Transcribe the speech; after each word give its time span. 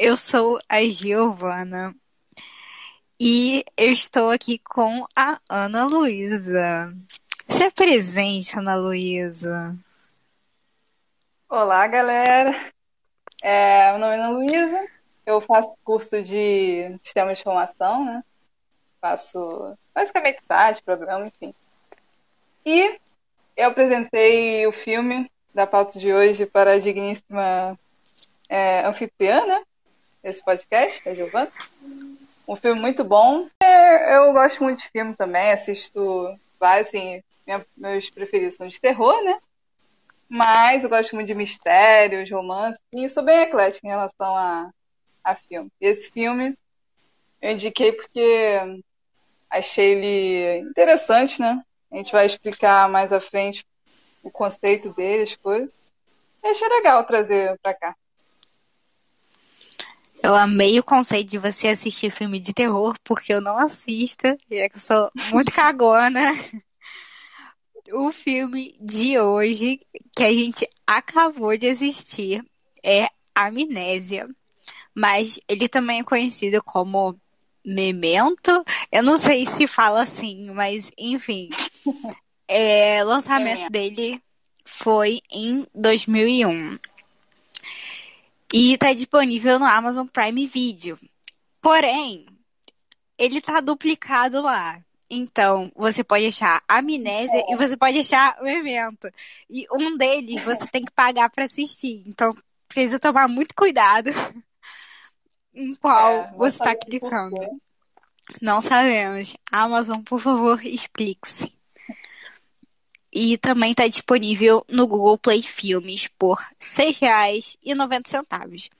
eu 0.00 0.16
sou 0.16 0.58
a 0.66 0.82
Giovana 0.82 1.94
e 3.20 3.62
eu 3.76 3.92
estou 3.92 4.30
aqui 4.30 4.58
com 4.58 5.04
a 5.14 5.38
Ana 5.46 5.84
Luísa. 5.84 6.90
Se 7.46 7.64
apresente, 7.64 8.58
Ana 8.58 8.76
Luísa. 8.76 9.76
Olá, 11.50 11.86
galera. 11.86 12.54
É, 13.42 13.90
meu 13.90 14.00
nome 14.00 14.14
é 14.14 14.18
Ana 14.18 14.30
Luísa. 14.30 14.88
Eu 15.26 15.38
faço 15.38 15.76
curso 15.84 16.22
de 16.22 16.98
Sistema 17.02 17.34
de 17.34 17.40
Informação, 17.40 18.02
né? 18.02 18.24
Faço 19.02 19.76
basicamente 19.94 20.40
site, 20.48 20.82
programa, 20.82 21.26
enfim. 21.26 21.54
E 22.64 22.98
eu 23.54 23.68
apresentei 23.68 24.66
o 24.66 24.72
filme 24.72 25.30
da 25.52 25.66
pauta 25.66 26.00
de 26.00 26.10
hoje 26.10 26.46
para 26.46 26.72
a 26.72 26.78
digníssima 26.78 27.78
é, 28.48 28.86
anfitriã, 28.86 29.44
né? 29.44 29.62
Desse 30.22 30.44
podcast, 30.44 31.08
a 31.08 31.14
Giovana. 31.14 31.50
Um 32.46 32.56
filme 32.56 32.80
muito 32.80 33.02
bom. 33.02 33.48
É, 33.62 34.16
eu 34.16 34.32
gosto 34.32 34.62
muito 34.62 34.80
de 34.80 34.88
filme 34.88 35.14
também, 35.16 35.52
assisto 35.52 36.36
vários, 36.58 36.88
assim, 36.88 37.22
minha, 37.46 37.64
meus 37.76 38.10
preferidos 38.10 38.56
são 38.56 38.68
de 38.68 38.80
terror, 38.80 39.22
né? 39.24 39.40
Mas 40.28 40.84
eu 40.84 40.90
gosto 40.90 41.14
muito 41.14 41.28
de 41.28 41.34
mistérios, 41.34 42.30
romance, 42.30 42.78
e 42.92 43.08
sou 43.08 43.22
bem 43.22 43.40
eclética 43.40 43.86
em 43.86 43.90
relação 43.90 44.36
a, 44.36 44.70
a 45.24 45.34
filme. 45.34 45.70
E 45.80 45.86
esse 45.86 46.10
filme 46.10 46.56
eu 47.40 47.52
indiquei 47.52 47.92
porque 47.92 48.58
achei 49.48 49.92
ele 49.92 50.58
interessante, 50.68 51.40
né? 51.40 51.62
A 51.90 51.96
gente 51.96 52.12
vai 52.12 52.26
explicar 52.26 52.88
mais 52.88 53.12
à 53.12 53.20
frente 53.20 53.64
o 54.22 54.30
conceito 54.30 54.90
dele, 54.94 55.22
as 55.22 55.34
coisas. 55.34 55.74
E 56.42 56.48
achei 56.48 56.68
legal 56.68 57.04
trazer 57.04 57.58
pra 57.62 57.74
cá. 57.74 57.96
Eu 60.22 60.34
amei 60.34 60.78
o 60.78 60.84
conceito 60.84 61.30
de 61.30 61.38
você 61.38 61.68
assistir 61.68 62.10
filme 62.10 62.38
de 62.38 62.52
terror, 62.52 62.94
porque 63.02 63.32
eu 63.32 63.40
não 63.40 63.56
assisto, 63.56 64.26
e 64.50 64.58
é 64.58 64.68
que 64.68 64.76
eu 64.76 64.80
sou 64.80 65.10
muito 65.32 65.52
cagona. 65.52 66.32
O 67.92 68.12
filme 68.12 68.76
de 68.80 69.18
hoje, 69.18 69.80
que 70.14 70.22
a 70.22 70.32
gente 70.32 70.68
acabou 70.86 71.56
de 71.56 71.70
assistir, 71.70 72.44
é 72.84 73.08
Amnésia. 73.34 74.28
Mas 74.94 75.40
ele 75.48 75.68
também 75.68 76.00
é 76.00 76.04
conhecido 76.04 76.62
como 76.62 77.18
Memento. 77.64 78.64
Eu 78.92 79.02
não 79.02 79.18
sei 79.18 79.46
se 79.46 79.66
fala 79.66 80.02
assim, 80.02 80.50
mas 80.50 80.90
enfim. 80.96 81.48
É, 82.46 83.02
o 83.04 83.08
lançamento 83.08 83.70
dele 83.70 84.22
foi 84.64 85.20
em 85.30 85.66
2001 85.74 86.78
e 88.52 88.74
está 88.74 88.92
disponível 88.92 89.58
no 89.58 89.64
Amazon 89.64 90.06
Prime 90.06 90.46
Video. 90.46 90.98
Porém, 91.60 92.26
ele 93.16 93.38
está 93.38 93.60
duplicado 93.60 94.42
lá. 94.42 94.80
Então, 95.08 95.72
você 95.74 96.04
pode 96.04 96.26
achar 96.26 96.62
Amnésia 96.68 97.44
e 97.48 97.56
você 97.56 97.76
pode 97.76 97.98
achar 97.98 98.40
Memento. 98.42 99.10
E 99.48 99.66
um 99.72 99.96
deles 99.96 100.42
você 100.42 100.66
tem 100.68 100.84
que 100.84 100.92
pagar 100.92 101.28
para 101.30 101.44
assistir. 101.44 102.02
Então, 102.06 102.32
precisa 102.68 102.98
tomar 102.98 103.28
muito 103.28 103.54
cuidado 103.54 104.10
em 105.52 105.74
qual 105.74 106.12
é, 106.12 106.32
você 106.36 106.56
está 106.56 106.74
clicando. 106.76 107.36
Não 108.40 108.62
sabemos. 108.62 109.36
Amazon, 109.50 110.00
por 110.02 110.20
favor, 110.20 110.64
explique-se. 110.64 111.59
E 113.12 113.36
também 113.38 113.72
está 113.72 113.88
disponível 113.88 114.64
no 114.68 114.86
Google 114.86 115.18
Play 115.18 115.42
Filmes 115.42 116.06
por 116.06 116.38
R$ 116.38 116.44
6,90. 116.60 118.70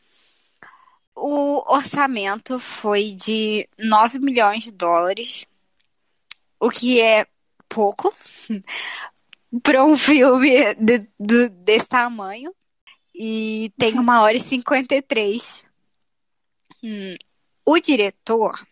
O 1.15 1.63
orçamento 1.71 2.59
foi 2.59 3.13
de 3.13 3.69
9 3.79 4.19
milhões 4.21 4.65
de 4.65 4.71
dólares, 4.71 5.45
o 6.59 6.71
que 6.71 7.01
é 7.01 7.27
pouco 7.69 8.15
para 9.63 9.85
um 9.85 9.97
filme 9.97 10.75
de, 10.75 11.07
de, 11.19 11.49
desse 11.49 11.89
tamanho. 11.89 12.55
E 13.15 13.73
tem 13.77 13.99
uma 13.99 14.23
hora 14.23 14.37
e 14.37 14.41
53. 14.41 15.65
Hum, 16.83 17.17
o 17.67 17.79
diretor 17.79 18.67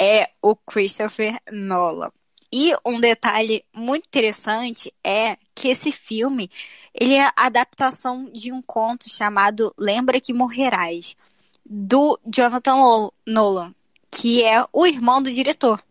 é 0.00 0.30
o 0.40 0.54
Christopher 0.54 1.40
Nolan. 1.50 2.12
E 2.52 2.74
um 2.84 3.00
detalhe 3.00 3.64
muito 3.72 4.04
interessante 4.04 4.92
é 5.02 5.38
que 5.54 5.68
esse 5.68 5.90
filme 5.90 6.50
ele 6.92 7.14
é 7.14 7.24
a 7.24 7.32
adaptação 7.46 8.26
de 8.26 8.52
um 8.52 8.60
conto 8.60 9.08
chamado 9.08 9.74
Lembra 9.78 10.20
que 10.20 10.34
Morrerás, 10.34 11.16
do 11.64 12.20
Jonathan 12.26 13.10
Nolan, 13.26 13.74
que 14.10 14.44
é 14.44 14.66
o 14.70 14.86
irmão 14.86 15.22
do 15.22 15.32
diretor. 15.32 15.82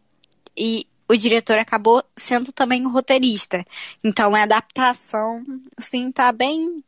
E 0.56 0.88
o 1.08 1.18
diretor 1.18 1.58
acabou 1.58 2.04
sendo 2.16 2.54
também 2.54 2.86
o 2.86 2.90
um 2.90 2.92
roteirista. 2.92 3.66
Então 4.04 4.36
a 4.36 4.44
adaptação, 4.44 5.44
assim, 5.76 6.12
tá 6.12 6.32
bem 6.32 6.84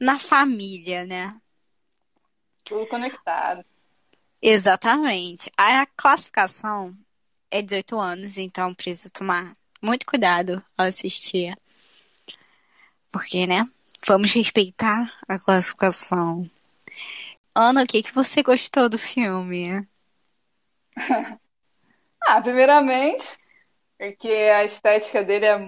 na 0.00 0.18
família, 0.18 1.04
né? 1.04 1.36
Tudo 2.64 2.86
conectado. 2.86 3.64
Exatamente. 4.40 5.50
A 5.56 5.86
classificação 5.86 6.96
é 7.50 7.62
18 7.62 7.98
anos, 7.98 8.38
então 8.38 8.74
precisa 8.74 9.10
tomar 9.10 9.56
muito 9.82 10.06
cuidado 10.06 10.62
ao 10.76 10.86
assistir. 10.86 11.56
Porque, 13.10 13.46
né? 13.46 13.66
Vamos 14.06 14.32
respeitar 14.32 15.12
a 15.26 15.38
classificação. 15.38 16.48
Ana, 17.54 17.82
o 17.82 17.86
que, 17.86 18.02
que 18.02 18.14
você 18.14 18.42
gostou 18.42 18.88
do 18.88 18.98
filme? 18.98 19.86
ah, 22.20 22.40
primeiramente, 22.42 23.26
porque 23.98 24.28
a 24.28 24.64
estética 24.64 25.24
dele 25.24 25.46
é 25.46 25.58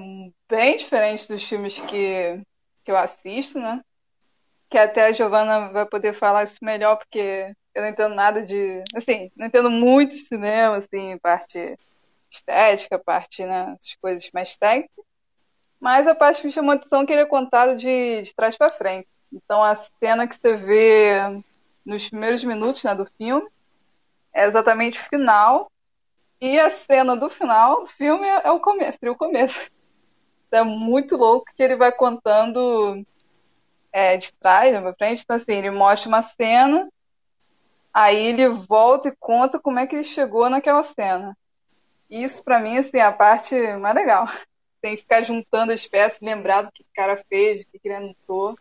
bem 0.49 0.77
diferente 0.77 1.27
dos 1.29 1.43
filmes 1.43 1.81
que, 1.81 2.41
que 2.85 2.91
eu 2.91 2.97
assisto, 2.97 3.59
né? 3.59 3.83
Que 4.69 4.77
até 4.77 5.07
a 5.07 5.13
Giovanna 5.13 5.71
vai 5.71 5.87
poder 5.87 6.13
falar 6.13 6.45
isso 6.45 6.63
melhor, 6.63 6.97
porque 6.97 7.55
eu 7.79 7.83
não 7.83 7.89
entendo 7.91 8.15
nada 8.15 8.43
de. 8.43 8.83
Assim, 8.95 9.31
não 9.37 9.47
entendo 9.47 9.71
muito 9.71 10.17
de 10.17 10.23
cinema, 10.23 10.77
assim, 10.77 11.17
parte 11.19 11.79
estética, 12.29 12.99
parte, 12.99 13.45
né, 13.45 13.77
as 13.81 13.95
coisas 13.95 14.29
mais 14.33 14.57
técnicas. 14.57 15.05
Mas 15.81 16.07
a 16.09 16.15
parte 16.15 16.41
que 16.41 16.47
me 16.49 16.53
chamou 16.53 16.73
a 16.73 16.75
atenção 16.75 17.03
é 17.03 17.07
que 17.07 17.13
ele 17.13 17.23
é 17.23 17.27
contado 17.27 17.77
de, 17.77 18.23
de 18.23 18.35
trás 18.35 18.57
para 18.57 18.73
frente. 18.73 19.07
Então 19.33 19.63
a 19.63 19.77
cena 19.77 20.27
que 20.27 20.35
você 20.35 20.57
vê 20.57 21.21
nos 21.87 22.09
primeiros 22.09 22.43
minutos 22.43 22.83
né, 22.83 22.95
do 22.95 23.07
filme 23.17 23.49
é 24.33 24.45
exatamente 24.45 24.99
o 24.99 25.05
final. 25.05 25.71
E 26.41 26.59
a 26.59 26.71
cena 26.71 27.17
do 27.17 27.31
final 27.31 27.83
do 27.83 27.87
filme 27.87 28.27
é, 28.27 28.49
é 28.49 28.51
o 28.51 28.61
começo, 28.61 28.99
seria 28.99 29.13
o 29.13 29.17
começo. 29.17 29.71
Então, 30.49 30.61
é 30.61 30.65
muito 30.65 31.17
louco 31.17 31.47
que 31.55 31.63
ele 31.63 31.77
vai 31.77 31.93
contando 31.93 33.05
é, 33.93 34.17
de 34.17 34.33
trás 34.33 34.73
né, 34.73 34.81
para 34.81 34.95
frente. 34.95 35.23
Então, 35.23 35.37
assim, 35.37 35.53
ele 35.53 35.71
mostra 35.71 36.09
uma 36.09 36.23
cena 36.23 36.89
Aí 37.93 38.17
ele 38.27 38.49
volta 38.49 39.09
e 39.09 39.17
conta 39.19 39.59
como 39.59 39.79
é 39.79 39.87
que 39.87 39.97
ele 39.97 40.05
chegou 40.05 40.49
naquela 40.49 40.83
cena. 40.83 41.37
Isso, 42.09 42.43
para 42.43 42.61
mim, 42.61 42.79
assim, 42.79 42.99
é 42.99 43.03
a 43.03 43.13
parte 43.13 43.55
mais 43.77 43.95
legal. 43.95 44.27
Tem 44.81 44.95
que 44.95 45.03
ficar 45.03 45.23
juntando 45.25 45.73
as 45.73 45.87
peças, 45.87 46.21
lembrar 46.21 46.63
do 46.63 46.73
que 46.73 46.83
o 46.83 46.87
cara 46.95 47.23
fez, 47.29 47.63
o 47.63 47.65
que 47.71 47.81
ele 47.85 47.95
anotou, 47.95 48.57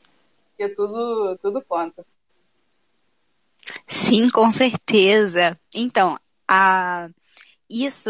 porque 0.49 0.73
tudo, 0.73 1.38
tudo 1.41 1.61
conta. 1.61 2.05
Sim, 3.88 4.29
com 4.29 4.49
certeza. 4.49 5.57
Então, 5.75 6.17
a... 6.47 7.09
isso 7.69 8.09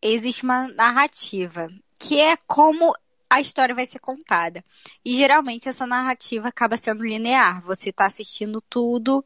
existe 0.00 0.44
uma 0.44 0.68
narrativa, 0.68 1.68
que 1.98 2.20
é 2.20 2.36
como 2.46 2.94
a 3.28 3.40
história 3.40 3.74
vai 3.74 3.84
ser 3.84 3.98
contada. 3.98 4.64
E 5.04 5.14
geralmente 5.14 5.68
essa 5.68 5.86
narrativa 5.86 6.48
acaba 6.48 6.76
sendo 6.76 7.04
linear. 7.04 7.62
Você 7.62 7.90
está 7.90 8.06
assistindo 8.06 8.60
tudo 8.70 9.22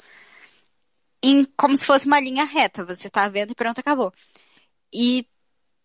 em 1.22 1.44
como 1.56 1.76
se 1.76 1.84
fosse 1.84 2.06
uma 2.06 2.20
linha 2.20 2.44
reta. 2.44 2.84
Você 2.84 3.10
tá 3.10 3.28
vendo 3.28 3.52
e 3.52 3.54
pronto, 3.54 3.78
acabou. 3.78 4.12
E 4.92 5.26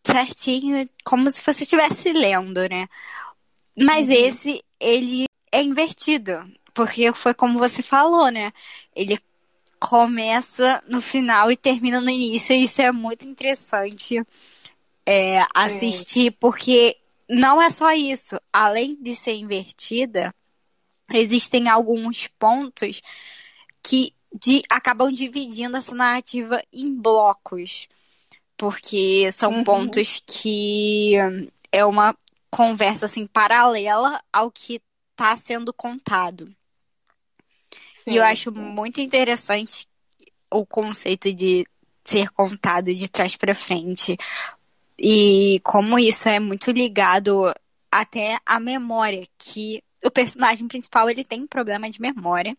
certinho, 0.05 0.87
como 1.03 1.29
se 1.31 1.43
você 1.43 1.63
estivesse 1.63 2.13
lendo, 2.13 2.67
né? 2.69 2.87
Mas 3.77 4.09
uhum. 4.09 4.15
esse, 4.15 4.63
ele 4.79 5.25
é 5.51 5.61
invertido. 5.61 6.33
Porque 6.73 7.13
foi 7.13 7.33
como 7.33 7.59
você 7.59 7.81
falou, 7.81 8.29
né? 8.29 8.51
Ele 8.95 9.17
começa 9.79 10.83
no 10.87 11.01
final 11.01 11.51
e 11.51 11.57
termina 11.57 12.01
no 12.01 12.09
início. 12.09 12.53
E 12.55 12.63
isso 12.63 12.81
é 12.81 12.91
muito 12.91 13.27
interessante 13.27 14.23
é, 15.05 15.45
assistir, 15.53 16.31
porque 16.39 16.97
não 17.29 17.61
é 17.61 17.69
só 17.69 17.91
isso. 17.91 18.39
Além 18.51 18.95
de 19.01 19.15
ser 19.15 19.33
invertida, 19.35 20.33
existem 21.13 21.69
alguns 21.69 22.27
pontos 22.39 23.01
que 23.83 24.13
de, 24.33 24.61
acabam 24.69 25.11
dividindo 25.11 25.77
essa 25.77 25.93
narrativa 25.93 26.61
em 26.71 26.93
blocos. 26.93 27.87
Porque 28.57 29.29
são 29.31 29.51
uhum. 29.51 29.63
pontos 29.63 30.23
que 30.25 31.13
é 31.71 31.83
uma 31.85 32.15
conversa 32.49 33.05
assim 33.05 33.27
paralela 33.27 34.21
ao 34.31 34.49
que 34.49 34.81
está 35.11 35.35
sendo 35.35 35.73
contado. 35.73 36.53
Sim, 37.93 38.11
e 38.11 38.15
eu 38.17 38.23
acho 38.23 38.51
muito 38.51 39.01
interessante 39.01 39.87
o 40.49 40.65
conceito 40.65 41.33
de 41.33 41.67
ser 42.03 42.29
contado 42.29 42.93
de 42.93 43.09
trás 43.09 43.35
para 43.35 43.55
frente. 43.55 44.17
E 44.97 45.59
como 45.63 45.99
isso 45.99 46.29
é 46.29 46.39
muito 46.39 46.71
ligado 46.71 47.53
até 47.91 48.37
à 48.45 48.59
memória, 48.59 49.25
que 49.37 49.83
o 50.03 50.11
personagem 50.11 50.67
principal 50.67 51.09
ele 51.09 51.25
tem 51.25 51.47
problema 51.47 51.89
de 51.89 51.99
memória. 51.99 52.55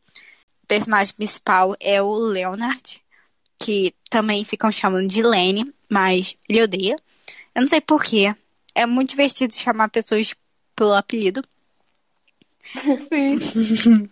Personagem 0.68 1.14
principal 1.14 1.76
é 1.80 2.02
o 2.02 2.12
Leonard, 2.12 3.02
que 3.58 3.94
também 4.10 4.44
ficam 4.44 4.70
chamando 4.70 5.08
de 5.08 5.22
Lenny, 5.22 5.72
mas 5.88 6.36
ele 6.48 6.62
odeia. 6.62 6.96
Eu 7.54 7.62
não 7.62 7.68
sei 7.68 7.80
porquê. 7.80 8.34
É 8.74 8.84
muito 8.84 9.10
divertido 9.10 9.54
chamar 9.54 9.88
pessoas 9.88 10.34
pelo 10.74 10.94
apelido. 10.94 11.42
Sim. 13.08 14.10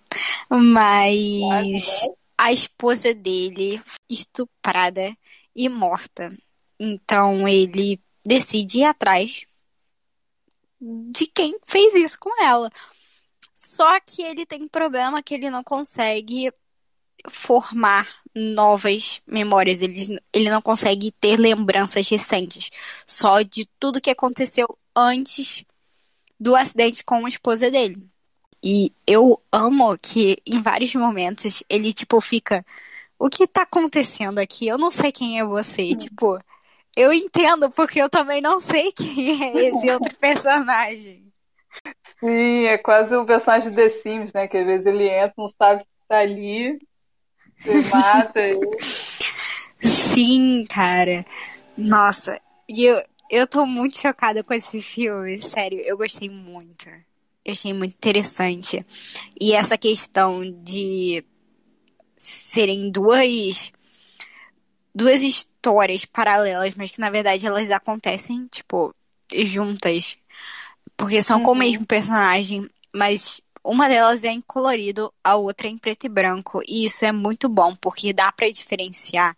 mas 0.49 2.07
a 2.39 2.53
esposa 2.53 3.15
dele 3.15 3.83
estuprada 4.09 5.17
e 5.55 5.69
morta. 5.69 6.31
Então 6.79 7.47
ele 7.49 8.01
decide 8.25 8.81
ir 8.81 8.85
atrás 8.85 9.47
de 10.81 11.27
quem 11.27 11.59
fez 11.65 11.95
isso 11.95 12.19
com 12.19 12.43
ela. 12.43 12.71
Só 13.55 14.01
que 14.01 14.23
ele 14.23 14.45
tem 14.45 14.63
um 14.63 14.69
problema 14.69 15.23
que 15.23 15.35
ele 15.35 15.51
não 15.51 15.63
consegue 15.63 16.53
formar 17.31 18.09
novas 18.35 19.23
memórias, 19.27 19.81
ele, 19.81 20.19
ele 20.33 20.51
não 20.51 20.61
consegue 20.61 21.13
ter 21.13 21.39
lembranças 21.39 22.09
recentes, 22.09 22.71
só 23.07 23.43
de 23.43 23.67
tudo 23.79 24.01
que 24.01 24.11
aconteceu 24.11 24.67
antes 24.95 25.65
do 26.39 26.57
acidente 26.57 27.05
com 27.05 27.25
a 27.25 27.29
esposa 27.29 27.71
dele. 27.71 28.09
E 28.63 28.93
eu 29.07 29.41
amo 29.53 29.97
que 29.99 30.39
em 30.47 30.61
vários 30.61 30.95
momentos 30.95 31.63
ele, 31.69 31.93
tipo, 31.93 32.21
fica. 32.21 32.65
O 33.19 33.29
que 33.29 33.47
tá 33.47 33.63
acontecendo 33.63 34.39
aqui? 34.39 34.67
Eu 34.67 34.79
não 34.79 34.91
sei 34.91 35.13
quem 35.13 35.39
é 35.39 35.45
você. 35.45 35.83
Hum. 35.83 35.97
Tipo, 35.97 36.39
eu 36.97 37.13
entendo, 37.13 37.71
porque 37.71 38.01
eu 38.01 38.09
também 38.09 38.41
não 38.41 38.61
sei 38.61 38.91
quem 38.93 39.43
é 39.43 39.69
esse 39.69 39.89
outro 39.93 40.17
personagem. 40.17 41.33
Sim, 42.21 42.67
é 42.67 42.79
quase 42.79 43.15
o 43.17 43.27
personagem 43.27 43.71
de 43.71 43.77
The 43.77 43.89
Sims, 43.89 44.33
né? 44.33 44.49
Que 44.49 44.59
às 44.59 44.67
vezes 44.67 44.87
ele 44.87 45.09
entra, 45.09 45.35
não 45.37 45.49
sabe 45.49 45.83
que 45.83 45.89
tá 46.09 46.19
ali, 46.19 46.79
você 47.63 47.89
mata 47.91 48.41
ele. 48.41 48.79
Sim, 49.83 50.65
cara. 50.71 51.25
Nossa, 51.77 52.41
e 52.69 52.85
eu, 52.85 53.03
eu 53.31 53.47
tô 53.47 53.67
muito 53.67 53.99
chocada 53.99 54.43
com 54.43 54.55
esse 54.55 54.81
filme, 54.81 55.41
sério, 55.43 55.81
eu 55.81 55.97
gostei 55.97 56.29
muito. 56.29 56.89
Eu 57.45 57.53
achei 57.53 57.73
muito 57.75 57.95
interessante. 57.95 58.85
E 59.39 59.53
essa 59.53 59.77
questão 59.77 60.43
de 60.63 61.23
serem 62.17 62.91
duas 62.91 63.71
duas 64.95 65.23
histórias 65.23 66.05
paralelas, 66.05 66.75
mas 66.77 66.93
que 66.93 67.01
na 67.01 67.11
verdade 67.11 67.47
elas 67.47 67.71
acontecem, 67.71 68.47
tipo, 68.47 68.95
juntas. 69.31 70.17
Porque 70.97 71.23
são 71.23 71.39
uhum. 71.39 71.45
com 71.45 71.51
o 71.51 71.53
uhum. 71.55 71.59
mesmo 71.59 71.87
personagem, 71.87 72.69
mas 72.95 73.41
uma 73.65 73.89
delas 73.89 74.25
é 74.25 74.31
em 74.31 74.41
colorido, 74.41 75.13
a 75.23 75.37
outra 75.37 75.69
é 75.69 75.71
em 75.71 75.79
preto 75.79 76.05
e 76.05 76.09
branco. 76.09 76.63
E 76.67 76.85
isso 76.85 77.05
é 77.05 77.13
muito 77.13 77.49
bom, 77.49 77.75
porque 77.77 78.13
dá 78.13 78.31
para 78.31 78.51
diferenciar 78.51 79.37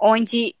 onde 0.00 0.54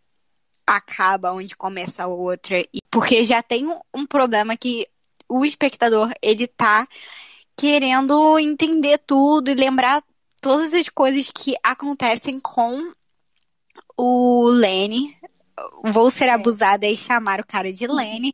acaba, 0.66 1.32
onde 1.32 1.56
começa 1.56 2.04
a 2.04 2.06
outra. 2.06 2.60
E 2.60 2.80
porque 2.90 3.24
já 3.24 3.42
tem 3.42 3.66
um 3.94 4.06
problema 4.06 4.56
que 4.56 4.86
o 5.28 5.44
espectador, 5.44 6.12
ele 6.22 6.46
tá 6.46 6.86
querendo 7.56 8.38
entender 8.38 8.98
tudo 8.98 9.50
e 9.50 9.54
lembrar 9.54 10.02
todas 10.40 10.74
as 10.74 10.88
coisas 10.88 11.30
que 11.34 11.54
acontecem 11.62 12.38
com 12.38 12.92
o 13.96 14.48
Lenny. 14.48 15.16
Vou 15.84 16.10
ser 16.10 16.28
abusada 16.28 16.86
e 16.86 16.96
chamar 16.96 17.40
o 17.40 17.46
cara 17.46 17.72
de 17.72 17.86
Lenny. 17.86 18.32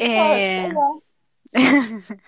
É... 0.00 0.68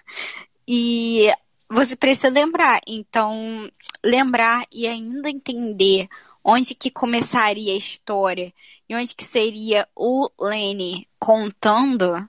e 0.66 1.30
você 1.68 1.94
precisa 1.96 2.28
lembrar. 2.28 2.80
Então, 2.86 3.70
lembrar 4.04 4.66
e 4.72 4.86
ainda 4.86 5.30
entender 5.30 6.08
onde 6.44 6.74
que 6.74 6.90
começaria 6.90 7.72
a 7.72 7.76
história 7.76 8.52
e 8.88 8.94
onde 8.94 9.14
que 9.14 9.24
seria 9.24 9.88
o 9.94 10.28
Lenny 10.40 11.08
contando 11.18 12.28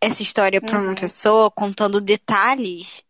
essa 0.00 0.22
história 0.22 0.60
para 0.60 0.78
uma 0.78 0.90
uhum. 0.90 0.94
pessoa, 0.94 1.50
contando 1.50 2.00
detalhes, 2.00 3.02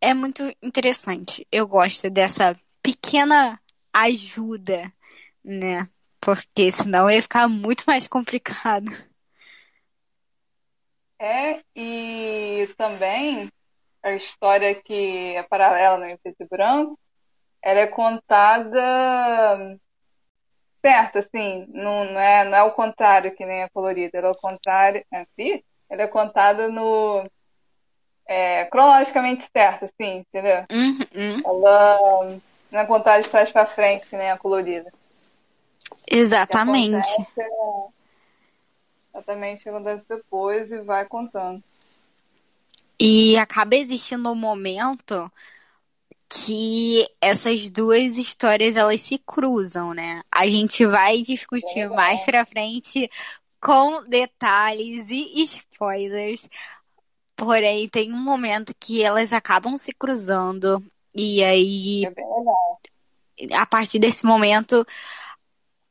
é 0.00 0.12
muito 0.12 0.42
interessante. 0.60 1.46
Eu 1.50 1.66
gosto 1.66 2.10
dessa 2.10 2.56
pequena 2.82 3.58
ajuda, 3.92 4.92
né? 5.44 5.88
Porque 6.20 6.70
senão 6.70 7.10
ia 7.10 7.22
ficar 7.22 7.48
muito 7.48 7.84
mais 7.86 8.06
complicado. 8.06 8.92
É, 11.22 11.60
e 11.76 12.68
também 12.76 13.48
a 14.02 14.10
história 14.12 14.74
que 14.74 15.36
é 15.36 15.42
paralela 15.44 15.96
no 15.96 16.04
né, 16.04 16.18
preto 16.20 16.42
e 16.42 16.46
branco, 16.48 16.98
ela 17.62 17.78
é 17.78 17.86
contada 17.86 19.78
certa, 20.78 21.20
assim, 21.20 21.64
não, 21.68 22.06
não, 22.06 22.20
é, 22.20 22.44
não 22.44 22.58
é 22.58 22.62
o 22.64 22.72
contrário 22.72 23.36
que 23.36 23.46
nem 23.46 23.62
a 23.62 23.70
colorida, 23.70 24.18
ela 24.18 24.26
é 24.26 24.30
o 24.32 24.36
contrário, 24.36 25.04
é, 25.12 25.24
sim, 25.40 25.62
ela 25.88 26.02
é 26.02 26.08
contada 26.08 26.68
no 26.68 27.24
é, 28.26 28.64
cronologicamente 28.64 29.44
certo, 29.44 29.84
assim, 29.84 30.24
entendeu? 30.28 30.64
Uhum. 30.72 31.40
Ela 31.46 32.40
não 32.68 32.80
é 32.80 32.84
contada 32.84 33.22
de 33.22 33.28
trás 33.28 33.48
para 33.48 33.64
frente, 33.64 34.08
que 34.08 34.16
nem 34.16 34.28
a 34.28 34.36
colorida. 34.36 34.92
Exatamente. 36.10 37.08
É, 37.38 38.01
exatamente 39.12 39.60
o 39.60 39.62
que 39.62 39.68
acontece 39.68 40.06
depois 40.08 40.72
e 40.72 40.78
vai 40.78 41.04
contando. 41.04 41.62
E 42.98 43.36
acaba 43.36 43.74
existindo 43.74 44.30
um 44.30 44.34
momento 44.34 45.30
que 46.28 47.06
essas 47.20 47.70
duas 47.70 48.16
histórias 48.16 48.76
elas 48.76 49.00
se 49.00 49.18
cruzam, 49.18 49.92
né? 49.92 50.22
A 50.30 50.48
gente 50.48 50.86
vai 50.86 51.20
discutir 51.20 51.80
é 51.80 51.88
mais 51.88 52.24
pra 52.24 52.46
frente 52.46 53.10
com 53.60 54.02
detalhes 54.08 55.10
e 55.10 55.42
spoilers. 55.42 56.48
Porém, 57.36 57.88
tem 57.88 58.12
um 58.12 58.22
momento 58.22 58.74
que 58.78 59.02
elas 59.02 59.32
acabam 59.32 59.76
se 59.76 59.92
cruzando 59.92 60.82
e 61.14 61.42
aí 61.42 62.04
é 62.06 63.56
a 63.56 63.66
partir 63.66 63.98
desse 63.98 64.24
momento 64.24 64.86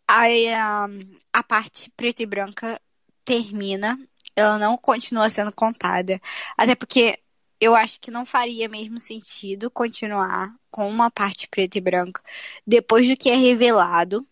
a, 0.08 0.88
a 1.34 1.44
parte 1.44 1.92
preta 1.92 2.24
e 2.24 2.26
branca 2.26 2.80
termina 3.24 3.98
ela 4.36 4.58
não 4.58 4.78
continua 4.78 5.30
sendo 5.30 5.52
contada. 5.52 6.20
Até 6.58 6.76
porque 6.76 7.20
eu 7.60 7.76
acho 7.76 8.00
que 8.00 8.12
não 8.12 8.26
faria 8.26 8.68
mesmo 8.68 9.00
sentido 9.00 9.70
continuar 9.70 10.54
com 10.70 10.90
uma 10.90 11.12
parte 11.12 11.48
preto 11.48 11.78
e 11.78 11.82
branco 11.82 12.22
depois 12.66 13.08
do 13.08 13.18
que 13.18 13.30
é 13.30 13.36
revelado. 13.36 14.26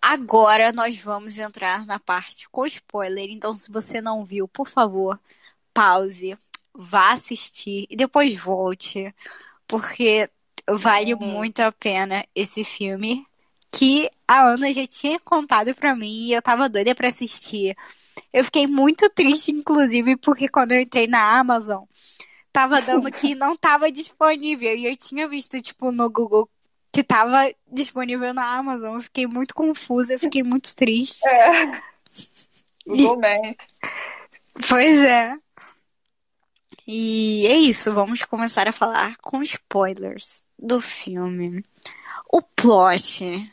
Agora 0.00 0.72
nós 0.72 0.98
vamos 0.98 1.38
entrar 1.38 1.86
na 1.86 1.98
parte 1.98 2.48
com 2.50 2.66
spoiler. 2.66 3.30
Então, 3.30 3.52
se 3.54 3.70
você 3.70 4.00
não 4.00 4.24
viu, 4.24 4.48
por 4.48 4.68
favor, 4.68 5.18
pause, 5.72 6.36
vá 6.74 7.12
assistir 7.12 7.86
e 7.88 7.96
depois 7.96 8.36
volte, 8.36 9.14
porque 9.66 10.28
vale 10.68 11.14
uhum. 11.14 11.20
muito 11.20 11.60
a 11.60 11.70
pena 11.70 12.24
esse 12.34 12.64
filme 12.64 13.24
que 13.70 14.10
a 14.28 14.42
Ana 14.48 14.72
já 14.72 14.86
tinha 14.86 15.18
contado 15.20 15.74
para 15.74 15.94
mim 15.96 16.26
e 16.26 16.32
eu 16.32 16.42
tava 16.42 16.68
doida 16.68 16.94
para 16.94 17.08
assistir. 17.08 17.76
Eu 18.32 18.44
fiquei 18.44 18.66
muito 18.66 19.08
triste, 19.10 19.50
inclusive, 19.50 20.16
porque 20.16 20.48
quando 20.48 20.72
eu 20.72 20.80
entrei 20.80 21.06
na 21.06 21.38
Amazon, 21.38 21.84
tava 22.52 22.80
dando 22.80 23.10
que 23.10 23.34
não 23.36 23.54
tava 23.56 23.90
disponível. 23.90 24.74
E 24.74 24.86
eu 24.86 24.96
tinha 24.96 25.28
visto, 25.28 25.60
tipo, 25.60 25.90
no 25.90 26.10
Google 26.10 26.48
que 26.92 27.02
tava 27.02 27.52
disponível 27.66 28.34
na 28.34 28.56
Amazon. 28.56 28.96
Eu 28.96 29.02
fiquei 29.02 29.26
muito 29.26 29.54
confusa, 29.54 30.12
eu 30.12 30.18
fiquei 30.18 30.42
muito 30.42 30.74
triste. 30.76 31.26
É. 31.26 31.80
Google 32.86 33.20
e... 33.24 33.56
Pois 34.68 34.98
é. 34.98 35.36
E 36.86 37.46
é 37.46 37.56
isso, 37.56 37.94
vamos 37.94 38.24
começar 38.24 38.68
a 38.68 38.72
falar 38.72 39.16
com 39.18 39.40
spoilers 39.42 40.44
do 40.58 40.80
filme. 40.80 41.64
O 42.30 42.42
plot 42.42 43.50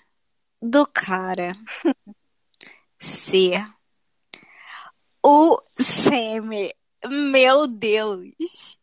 do 0.62 0.86
cara 0.88 1.54
ser 3.00 3.66
o 5.30 5.62
Sammy. 5.78 6.74
Meu 7.08 7.68
Deus. 7.68 8.80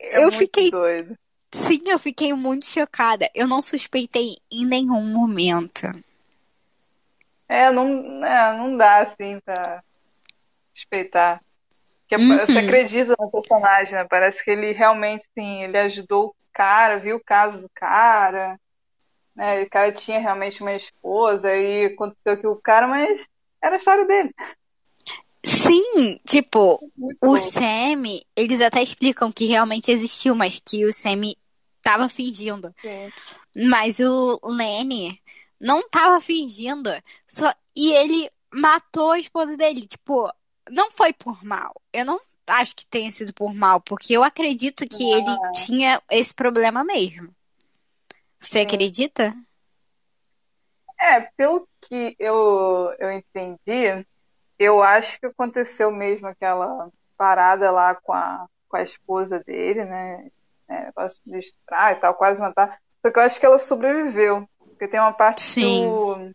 É 0.00 0.24
eu 0.24 0.30
fiquei. 0.30 0.70
Doido. 0.70 1.18
Sim, 1.52 1.82
eu 1.86 1.98
fiquei 1.98 2.32
muito 2.32 2.64
chocada. 2.64 3.28
Eu 3.34 3.48
não 3.48 3.60
suspeitei 3.60 4.36
em 4.50 4.64
nenhum 4.64 5.04
momento. 5.04 5.88
É, 7.48 7.72
não, 7.72 8.24
é, 8.24 8.56
não 8.56 8.76
dá 8.76 9.00
assim 9.00 9.40
pra 9.40 9.82
suspeitar. 10.72 11.42
Porque 12.02 12.22
uhum. 12.22 12.38
você 12.38 12.58
acredita 12.58 13.16
no 13.18 13.30
personagem, 13.30 13.94
né? 13.94 14.06
Parece 14.08 14.44
que 14.44 14.50
ele 14.52 14.70
realmente, 14.70 15.24
sim, 15.36 15.64
ele 15.64 15.76
ajudou 15.78 16.28
o 16.28 16.34
cara, 16.52 16.98
viu 16.98 17.16
o 17.16 17.24
caso 17.24 17.62
do 17.62 17.70
cara. 17.74 18.56
né? 19.34 19.62
O 19.62 19.68
cara 19.68 19.92
tinha 19.92 20.20
realmente 20.20 20.62
uma 20.62 20.72
esposa 20.72 21.52
e 21.52 21.86
aconteceu 21.86 22.38
que 22.38 22.46
o 22.46 22.56
cara, 22.56 22.86
mas 22.86 23.28
era 23.60 23.74
a 23.74 23.78
história 23.78 24.06
dele. 24.06 24.32
Sim, 25.44 26.20
tipo, 26.26 26.78
Muito 26.96 27.18
o 27.22 27.28
bom. 27.28 27.36
Sam, 27.36 28.02
eles 28.36 28.60
até 28.60 28.82
explicam 28.82 29.32
que 29.32 29.46
realmente 29.46 29.90
existiu, 29.90 30.34
mas 30.34 30.60
que 30.62 30.84
o 30.84 30.92
Sam 30.92 31.32
tava 31.82 32.08
fingindo. 32.08 32.74
Mas 33.56 34.00
o 34.00 34.40
Lenny 34.44 35.20
não 35.60 35.88
tava 35.88 36.20
fingindo. 36.20 36.90
Só... 37.26 37.52
E 37.74 37.92
ele 37.92 38.28
matou 38.52 39.12
a 39.12 39.18
esposa 39.18 39.56
dele. 39.56 39.86
Tipo, 39.86 40.30
não 40.70 40.90
foi 40.90 41.12
por 41.12 41.42
mal. 41.44 41.80
Eu 41.92 42.04
não 42.04 42.20
acho 42.46 42.76
que 42.76 42.86
tenha 42.86 43.10
sido 43.10 43.32
por 43.32 43.54
mal, 43.54 43.80
porque 43.80 44.12
eu 44.12 44.22
acredito 44.24 44.86
que 44.86 45.04
Não. 45.04 45.18
ele 45.18 45.52
tinha 45.64 46.02
esse 46.10 46.34
problema 46.34 46.84
mesmo. 46.84 47.34
Você 48.40 48.60
acredita? 48.60 49.34
É, 50.98 51.20
pelo 51.36 51.66
que 51.80 52.14
eu, 52.18 52.94
eu 52.98 53.12
entendi, 53.12 54.06
eu 54.60 54.82
acho 54.82 55.18
que 55.18 55.26
aconteceu 55.26 55.90
mesmo 55.90 56.26
aquela 56.28 56.90
parada 57.16 57.70
lá 57.70 57.94
com 57.94 58.12
a, 58.12 58.46
com 58.68 58.76
a 58.76 58.82
esposa 58.82 59.40
dele, 59.40 59.84
né? 59.84 60.30
É, 60.68 60.84
negócio 60.84 61.18
de 61.24 61.38
estuprar 61.38 61.92
e 61.92 61.96
tal, 61.96 62.14
quase 62.14 62.40
matar. 62.40 62.78
Só 63.02 63.10
que 63.10 63.18
eu 63.18 63.22
acho 63.22 63.40
que 63.40 63.46
ela 63.46 63.58
sobreviveu. 63.58 64.48
Porque 64.58 64.86
tem 64.86 65.00
uma 65.00 65.12
parte 65.12 65.40
Sim. 65.40 65.62
que 65.62 65.86
o 65.86 66.30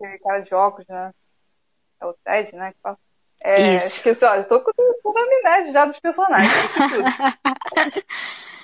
aquele 0.00 0.18
cara 0.18 0.40
de 0.40 0.54
óculos, 0.54 0.86
né? 0.88 1.12
É 2.00 2.06
o 2.06 2.14
Ted, 2.24 2.54
né? 2.54 2.72
Que 2.72 2.78
fala. 2.80 2.98
É, 3.42 3.76
Isso. 3.76 3.86
esqueci, 3.86 4.24
olha, 4.24 4.44
tô 4.44 4.60
com 4.60 4.72
toda 5.02 5.20
a 5.20 5.22
amnésia 5.22 5.72
já 5.72 5.84
dos 5.84 6.00
personagens. 6.00 6.50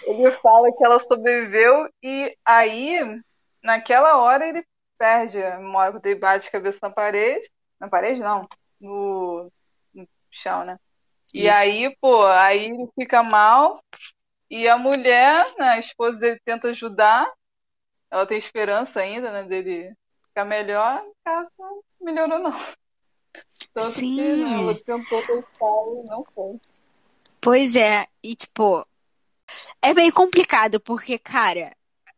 Ele 0.04 0.32
fala 0.38 0.73
que 0.73 0.85
ela 0.85 0.99
sobreviveu 0.99 1.88
e 2.02 2.37
aí, 2.44 3.21
naquela 3.62 4.18
hora, 4.18 4.44
ele 4.44 4.66
perde 4.99 5.40
a 5.40 5.59
memória 5.59 5.92
quando 5.92 6.06
ele 6.06 6.18
bate 6.18 6.49
a 6.49 6.52
cabeça 6.52 6.80
na 6.82 6.90
parede. 6.90 7.49
Na 7.78 7.88
parede, 7.88 8.21
não. 8.21 8.49
No, 8.82 9.50
no 9.94 10.06
chão, 10.30 10.64
né? 10.64 10.78
E 11.32 11.48
Isso. 11.48 11.50
aí, 11.50 11.96
pô, 12.00 12.26
aí 12.26 12.66
ele 12.66 12.86
fica 12.94 13.22
mal 13.22 13.82
e 14.50 14.68
a 14.68 14.76
mulher, 14.76 15.42
né, 15.58 15.70
a 15.70 15.78
esposa 15.78 16.20
dele 16.20 16.40
tenta 16.44 16.68
ajudar. 16.68 17.26
Ela 18.10 18.26
tem 18.26 18.36
esperança 18.36 19.00
ainda, 19.00 19.32
né, 19.32 19.44
dele 19.44 19.94
ficar 20.26 20.44
melhor. 20.44 21.02
No 21.02 21.14
caso, 21.24 21.50
não 21.58 21.82
melhorou 22.02 22.38
não. 22.38 22.52
Tanto 23.72 23.92
Sim. 23.92 24.14
que 24.16 24.36
né, 24.36 24.52
ela 24.52 24.74
tentou 24.84 25.22
testar 25.22 25.66
e 25.86 26.06
não 26.06 26.22
foi. 26.34 26.60
Pois 27.40 27.74
é, 27.76 28.06
e 28.22 28.34
tipo, 28.36 28.86
é 29.80 29.94
bem 29.94 30.10
complicado, 30.10 30.78
porque, 30.78 31.18
cara, 31.18 31.74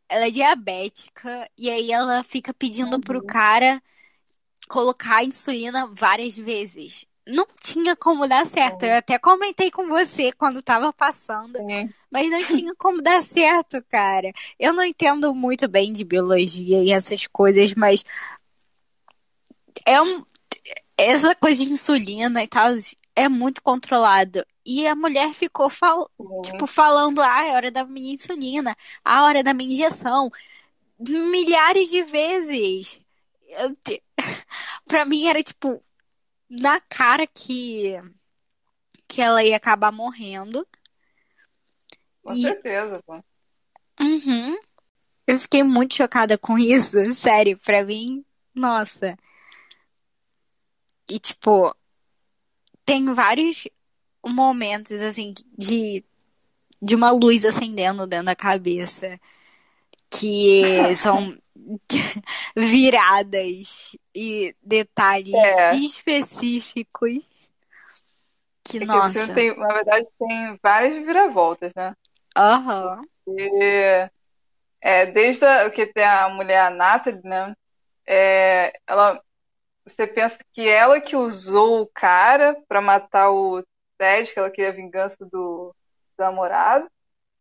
ela 0.09 0.27
é 0.27 0.31
diabética 0.31 1.49
e 1.57 1.71
aí 1.71 1.93
ela 1.93 2.25
fica 2.25 2.53
pedindo 2.53 2.99
pro 2.99 3.21
Uhum. 3.21 3.27
cara 3.27 3.81
colocar 4.69 5.17
a 5.17 5.25
insulina 5.25 5.87
várias 5.87 6.37
vezes. 6.37 7.07
Não 7.27 7.47
tinha 7.61 7.97
como 7.97 8.29
dar 8.29 8.47
certo. 8.47 8.85
Eu 8.85 8.97
até 8.97 9.19
comentei 9.19 9.71
com 9.71 9.89
você 9.89 10.31
quando 10.33 10.61
tava 10.61 10.93
passando, 10.93 11.59
Sim. 11.59 11.91
mas 12.11 12.31
não 12.31 12.45
tinha 12.47 12.75
como 12.77 13.01
dar 13.01 13.23
certo, 13.23 13.83
cara. 13.89 14.31
Eu 14.59 14.75
não 14.75 14.85
entendo 14.85 15.35
muito 15.35 15.67
bem 15.67 15.93
de 15.93 16.05
biologia 16.05 16.83
e 16.83 16.93
essas 16.93 17.27
coisas, 17.27 17.73
mas 17.75 18.05
é 19.87 20.01
um 20.01 20.25
essa 20.97 21.35
coisa 21.35 21.65
de 21.65 21.71
insulina 21.71 22.43
e 22.43 22.49
tal 22.49 22.69
é 23.17 23.29
muito 23.29 23.63
controlado. 23.63 24.45
E 24.65 24.87
a 24.87 24.95
mulher 24.95 25.33
ficou 25.35 25.69
fal 25.69 26.11
Sim. 26.19 26.43
tipo, 26.43 26.67
falando, 26.67 27.21
ah, 27.21 27.45
é 27.45 27.55
hora 27.55 27.71
da 27.71 27.85
minha 27.85 28.15
insulina, 28.15 28.75
a 29.05 29.25
hora 29.25 29.43
da 29.43 29.53
minha 29.53 29.73
injeção, 29.73 30.31
milhares 30.99 31.89
de 31.91 32.03
vezes. 32.03 33.01
Pra 34.87 35.05
mim 35.05 35.27
era 35.29 35.43
tipo 35.43 35.83
na 36.51 36.81
cara 36.83 37.27
que 37.27 37.97
que 39.09 39.21
ela 39.23 39.43
ia 39.43 39.57
acabar 39.57 39.91
morrendo. 39.93 40.67
Com 42.23 42.35
E 42.35 42.41
certeza, 42.41 43.01
pô. 43.07 43.23
uhum, 44.01 44.57
eu 45.29 45.41
fiquei 45.41 45.63
muito 45.65 45.95
chocada 45.97 46.39
com 46.39 46.59
isso, 46.59 46.97
sério, 47.15 47.59
pra 47.59 47.85
mim, 47.85 48.25
nossa. 48.55 49.17
E 51.09 51.19
tipo, 51.19 51.75
tem 52.85 53.13
vários 53.13 53.69
momentos 54.27 55.01
assim 55.01 55.33
de 55.57 56.05
de 56.83 56.95
uma 56.97 57.11
luz 57.13 57.45
acendendo 57.45 58.07
dentro 58.07 58.27
da 58.27 58.37
cabeça 58.37 59.19
que 60.11 60.95
são 60.97 61.37
viradas 62.57 63.97
e 64.15 64.55
detalhes 64.63 65.39
É. 65.39 65.71
específicos 65.71 67.23
que, 68.65 68.81
É 68.81 68.85
que 68.87 68.87
nossa, 68.87 69.13
filme 69.13 69.35
tem, 69.35 69.59
na 69.59 69.73
verdade, 69.73 70.07
tem 70.19 70.59
várias 70.63 71.05
viravoltas, 71.05 71.73
né? 71.75 71.95
aham, 72.37 73.07
E, 73.27 74.09
é, 74.81 75.07
desde 75.07 75.45
a, 75.47 75.71
que 75.71 75.87
tem 75.87 76.05
a 76.05 76.29
mulher, 76.29 76.61
a 76.61 76.71
Natalie, 76.71 77.21
né? 77.25 77.55
É, 78.07 78.73
ela, 78.87 79.23
você 79.87 80.07
pensa 80.07 80.39
que 80.53 80.69
ela 80.69 81.01
que 81.01 81.17
usou 81.17 81.83
o 81.83 81.89
cara 81.89 82.57
pra 82.69 82.81
matar 82.83 83.31
o 83.33 83.65
Ted, 83.99 84.33
que 84.33 84.39
ela 84.39 84.51
queria 84.51 84.71
a 84.71 84.75
vingança 84.75 85.17
do, 85.27 85.31
do 85.31 85.75
namorado. 86.19 86.89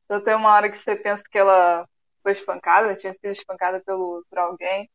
Então 0.05 0.21
tem 0.23 0.35
uma 0.35 0.51
hora 0.53 0.69
que 0.71 0.77
você 0.77 0.95
pensa 0.95 1.23
que 1.29 1.37
ela 1.37 1.87
foi 2.23 2.33
espancada, 2.33 2.95
tinha 2.95 3.13
sido 3.13 3.27
espancada 3.31 3.81
pelo, 3.85 4.25
por 4.29 4.39
alguém. 4.39 4.89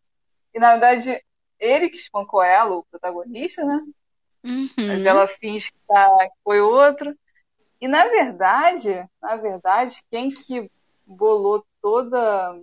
E 0.54 0.60
na 0.60 0.72
verdade, 0.72 1.22
ele 1.60 1.90
que 1.90 1.96
espancou 1.96 2.42
ela, 2.42 2.76
o 2.76 2.84
protagonista, 2.84 3.64
né? 3.64 3.80
Mas 4.86 5.04
uhum, 5.04 5.04
ela 5.04 5.28
finge 5.28 5.70
que, 5.70 5.78
tá, 5.86 6.08
que 6.28 6.36
foi 6.44 6.60
outro. 6.60 7.16
E 7.80 7.88
na 7.88 8.06
verdade, 8.08 9.06
na 9.22 9.36
verdade, 9.36 10.02
quem 10.10 10.30
que 10.30 10.70
bolou 11.06 11.64
toda 11.82 12.60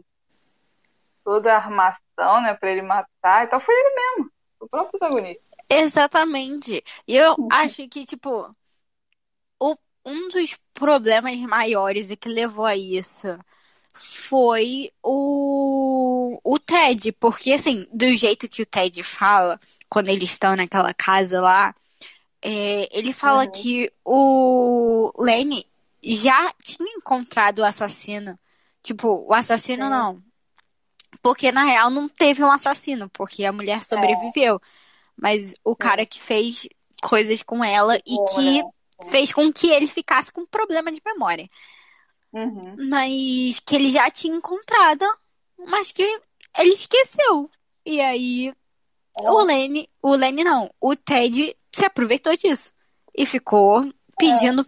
toda 1.24 1.54
a 1.54 1.58
armação, 1.58 2.42
né, 2.42 2.54
para 2.54 2.72
ele 2.72 2.82
matar 2.82 3.46
e 3.46 3.48
tal, 3.48 3.60
foi 3.62 3.74
ele 3.76 3.96
mesmo, 3.96 4.32
o 4.60 4.68
próprio 4.70 5.00
protagonista. 5.00 5.44
exatamente. 5.70 6.84
E 7.08 7.16
eu 7.16 7.38
acho 7.50 7.88
que, 7.90 8.06
tipo, 8.06 8.56
o, 9.60 9.76
um 10.06 10.30
dos 10.30 10.58
problemas 10.74 11.38
maiores 11.42 12.12
e 12.12 12.18
que 12.18 12.30
levou 12.30 12.66
a 12.66 12.76
isso 12.76 13.28
foi 13.96 14.92
o, 15.04 16.40
o 16.44 16.60
Ted, 16.60 17.12
porque 17.14 17.54
assim, 17.54 17.88
do 17.94 18.14
jeito 18.16 18.50
que 18.50 18.62
o 18.62 18.66
Ted 18.66 19.04
fala, 19.04 19.60
quando 19.90 20.10
eles 20.10 20.32
estão 20.32 20.56
naquela 20.56 20.94
casa 20.94 21.42
lá, 21.42 21.76
é, 22.42 22.90
ele 22.98 23.14
fala 23.14 23.46
Uhum. 23.46 23.52
que 23.52 23.92
o 24.06 25.12
Lenny 25.20 25.68
já 26.04 26.52
tinha 26.64 26.90
encontrado 26.98 27.60
o 27.60 27.66
assassino. 27.66 28.40
Tipo, 28.84 29.26
o 29.28 29.34
assassino 29.34 29.86
Sim. 29.86 29.90
não. 29.90 30.24
Porque 31.22 31.52
na 31.52 31.64
real 31.64 31.90
não 31.90 32.08
teve 32.08 32.44
um 32.44 32.52
assassino, 32.52 33.10
porque 33.10 33.46
a 33.46 33.52
mulher 33.52 33.84
sobreviveu. 33.84 34.62
Mas 35.18 35.56
o 35.64 35.76
cara 35.76 36.06
que 36.06 36.22
fez 36.22 36.68
coisas 37.04 37.42
com 37.44 37.64
ela 37.64 37.98
e 38.06 38.20
que 38.34 38.64
né? 38.64 38.70
fez 39.10 39.32
com 39.34 39.52
que 39.52 39.70
ele 39.72 39.88
ficasse 39.88 40.32
com 40.32 40.46
problema 40.46 40.92
de 40.92 41.02
memória. 41.06 41.50
Uhum. 42.36 42.76
Mas 42.90 43.62
que 43.62 43.76
ele 43.76 43.90
já 43.90 44.12
tinha 44.12 44.36
encontrado, 44.36 45.06
mas 45.68 45.94
que 45.94 46.04
ele 46.58 46.74
esqueceu. 46.74 47.50
E 47.86 48.02
aí 48.02 48.54
o 49.18 49.42
Lenny, 49.42 49.88
o 50.02 50.14
Lenny 50.16 50.44
não, 50.44 50.70
o 50.82 50.96
Ted 50.96 51.56
se 51.72 51.86
aproveitou 51.86 52.36
disso 52.36 52.74
e 53.18 53.26
ficou 53.26 53.90
pedindo, 54.18 54.66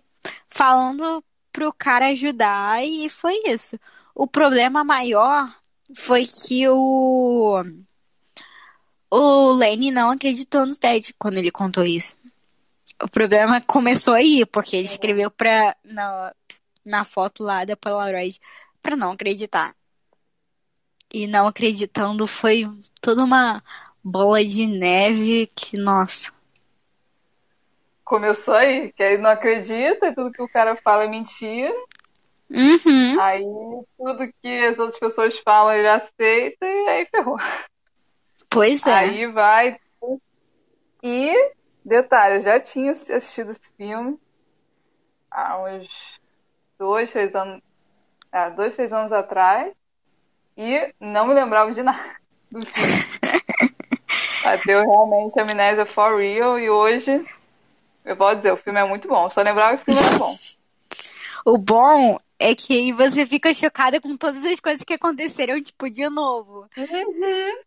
falando 0.50 1.22
pro 1.52 1.74
cara 1.74 2.08
ajudar 2.08 2.86
e 2.86 3.10
foi 3.10 3.36
isso. 3.46 3.78
O 4.16 4.26
problema 4.26 4.84
maior 4.84 5.54
foi 5.94 6.26
que 6.26 6.68
o 6.70 7.64
o 9.10 9.52
Lenny 9.52 9.92
não 9.92 10.12
acreditou 10.12 10.66
no 10.66 10.76
Ted 10.76 11.14
quando 11.20 11.38
ele 11.38 11.52
contou 11.52 11.84
isso. 11.84 12.16
O 13.02 13.10
problema 13.10 13.62
começou 13.62 14.14
aí, 14.14 14.46
porque 14.46 14.76
ele 14.76 14.86
escreveu 14.86 15.30
pra, 15.30 15.76
na, 15.84 16.34
na 16.88 17.04
foto 17.04 17.44
lá 17.44 17.66
da 17.66 17.76
Polaroid 17.76 18.40
pra 18.82 18.96
não 18.96 19.12
acreditar. 19.12 19.76
E 21.14 21.28
não 21.28 21.48
acreditando 21.48 22.26
foi 22.26 22.66
toda 23.02 23.24
uma 23.24 23.64
bola 24.04 24.44
de 24.44 24.66
neve 24.66 25.48
que, 25.56 25.78
nossa. 25.78 26.32
Começou 28.04 28.56
aí, 28.56 28.92
que 28.94 29.04
aí 29.04 29.18
não 29.18 29.30
acredita, 29.30 30.08
e 30.08 30.16
tudo 30.16 30.32
que 30.32 30.42
o 30.42 30.50
cara 30.50 30.76
fala 30.76 31.04
é 31.04 31.08
mentira. 31.08 31.74
Uhum. 32.50 33.20
Aí 33.20 33.44
tudo 33.98 34.34
que 34.42 34.66
as 34.66 34.80
outras 34.80 35.00
pessoas 35.00 35.38
falam 35.40 35.74
ele 35.74 35.88
aceita 35.88 36.66
e 36.66 36.88
aí 36.88 37.06
ferrou. 37.08 37.38
Pois 38.50 38.86
é. 38.86 38.94
Aí 38.94 39.28
vai. 39.28 39.78
E, 41.04 41.52
detalhe, 41.84 42.36
eu 42.36 42.42
já 42.42 42.60
tinha 42.60 42.92
assistido 42.92 43.52
esse 43.52 43.70
filme 43.78 44.18
há 45.30 45.62
uns 45.64 46.17
dois, 46.80 47.12
três 47.12 47.36
anos. 47.36 47.62
Ah, 48.32 48.50
dois, 48.50 48.76
três 48.76 48.94
anos 48.94 49.12
atrás. 49.12 49.74
e 50.58 50.94
não 51.00 51.28
me 51.28 51.34
lembrava 51.34 51.72
de 51.74 51.84
nada 51.84 52.00
do 52.52 52.66
filme. 52.66 53.08
Bateu 54.44 54.80
realmente 54.82 55.40
amnésia 55.40 55.86
for 55.86 56.16
real 56.18 56.60
e 56.60 56.70
hoje 56.70 57.26
eu 58.06 58.16
posso 58.18 58.38
dizer, 58.38 58.54
o 58.54 58.58
filme 58.58 58.80
é 58.80 58.86
muito 58.86 59.08
bom. 59.08 59.30
Só 59.30 59.42
lembrava 59.42 59.78
que 59.78 59.84
o 59.84 59.86
filme 59.86 60.02
era 60.02 60.18
bom. 60.18 60.36
O 61.46 61.58
bom 61.58 62.20
é 62.40 62.54
que 62.54 62.92
você 62.94 63.26
fica 63.26 63.54
chocada 63.54 64.02
com 64.02 64.18
todas 64.18 64.44
as 64.46 64.60
coisas 64.60 64.84
que 64.84 64.94
aconteceram, 64.94 65.62
tipo, 65.62 65.90
de 65.90 66.10
novo. 66.10 66.68
Uhum. 66.78 67.64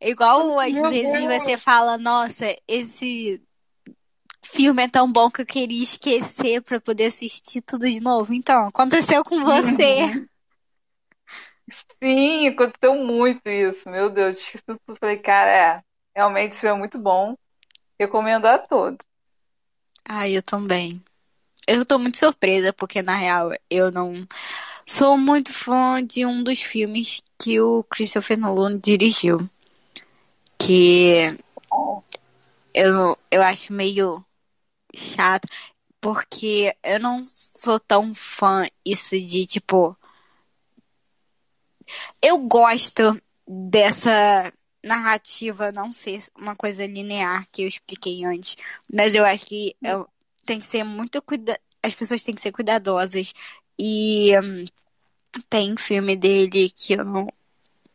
Igual 0.00 0.58
às 0.60 0.72
Meu 0.74 0.88
vezes 0.88 1.24
Deus. 1.24 1.24
você 1.24 1.56
fala, 1.56 1.98
nossa, 1.98 2.46
esse 2.68 3.42
filme 4.42 4.82
é 4.82 4.88
tão 4.88 5.10
bom 5.10 5.30
que 5.30 5.42
eu 5.42 5.46
queria 5.46 5.82
esquecer 5.82 6.62
pra 6.62 6.80
poder 6.80 7.06
assistir 7.06 7.60
tudo 7.62 7.88
de 7.88 8.00
novo. 8.00 8.32
Então, 8.34 8.66
aconteceu 8.66 9.22
com 9.22 9.44
você. 9.44 10.02
Uhum. 10.02 10.26
Sim, 12.02 12.48
aconteceu 12.48 12.94
muito 12.96 13.48
isso. 13.48 13.88
Meu 13.88 14.10
Deus, 14.10 14.36
esqueci 14.36 14.64
tudo. 14.64 14.80
Falei, 14.98 15.18
cara, 15.18 15.50
é, 15.50 15.82
realmente 16.14 16.52
esse 16.52 16.60
filme 16.60 16.76
é 16.76 16.78
muito 16.78 16.98
bom. 16.98 17.36
Recomendo 17.98 18.46
a 18.46 18.58
todos. 18.58 18.98
Ai, 20.08 20.36
eu 20.36 20.42
também. 20.42 21.02
Eu 21.66 21.84
tô 21.84 21.98
muito 21.98 22.16
surpresa, 22.16 22.72
porque 22.72 23.02
na 23.02 23.14
real 23.14 23.52
eu 23.68 23.92
não 23.92 24.26
sou 24.86 25.16
muito 25.16 25.52
fã 25.52 26.04
de 26.04 26.26
um 26.26 26.42
dos 26.42 26.62
filmes 26.62 27.22
que 27.38 27.60
o 27.60 27.84
Christopher 27.84 28.38
Nolan 28.38 28.78
dirigiu. 28.78 29.48
Que 30.58 31.38
eu, 32.74 33.16
eu 33.30 33.42
acho 33.42 33.72
meio 33.72 34.24
chato, 34.94 35.48
porque 36.00 36.74
eu 36.82 37.00
não 37.00 37.20
sou 37.22 37.78
tão 37.80 38.14
fã 38.14 38.66
isso 38.84 39.18
de 39.20 39.46
tipo. 39.46 39.96
Eu 42.22 42.38
gosto 42.38 43.20
dessa 43.46 44.52
narrativa 44.84 45.72
não 45.72 45.92
ser 45.92 46.20
uma 46.38 46.56
coisa 46.56 46.86
linear 46.86 47.46
que 47.52 47.62
eu 47.62 47.68
expliquei 47.68 48.24
antes, 48.24 48.56
mas 48.92 49.14
eu 49.14 49.24
acho 49.24 49.46
que 49.46 49.76
eu- 49.82 50.08
tem 50.46 50.58
que 50.58 50.64
ser 50.64 50.84
muito 50.84 51.20
cuida 51.22 51.58
as 51.82 51.94
pessoas 51.94 52.22
têm 52.22 52.34
que 52.34 52.42
ser 52.42 52.52
cuidadosas 52.52 53.32
e 53.78 54.32
hum, 54.38 54.64
tem 55.48 55.76
filme 55.76 56.16
dele 56.16 56.70
que 56.70 56.94
eu 56.94 57.04
não 57.04 57.28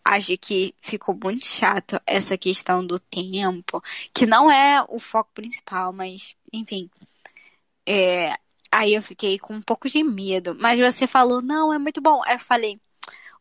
acho 0.05 0.37
que 0.37 0.75
ficou 0.79 1.17
muito 1.21 1.43
chato 1.43 1.99
essa 2.05 2.37
questão 2.37 2.85
do 2.85 2.99
tempo, 2.99 3.83
que 4.13 4.27
não 4.27 4.51
é 4.51 4.85
o 4.87 4.99
foco 4.99 5.31
principal, 5.33 5.91
mas 5.91 6.35
enfim, 6.53 6.89
é, 7.87 8.33
aí 8.71 8.93
eu 8.93 9.01
fiquei 9.01 9.39
com 9.39 9.55
um 9.55 9.61
pouco 9.61 9.89
de 9.89 10.03
medo, 10.03 10.55
mas 10.59 10.79
você 10.79 11.07
falou, 11.07 11.41
não, 11.41 11.73
é 11.73 11.79
muito 11.79 12.01
bom. 12.01 12.21
Aí 12.25 12.35
eu 12.35 12.39
falei, 12.39 12.79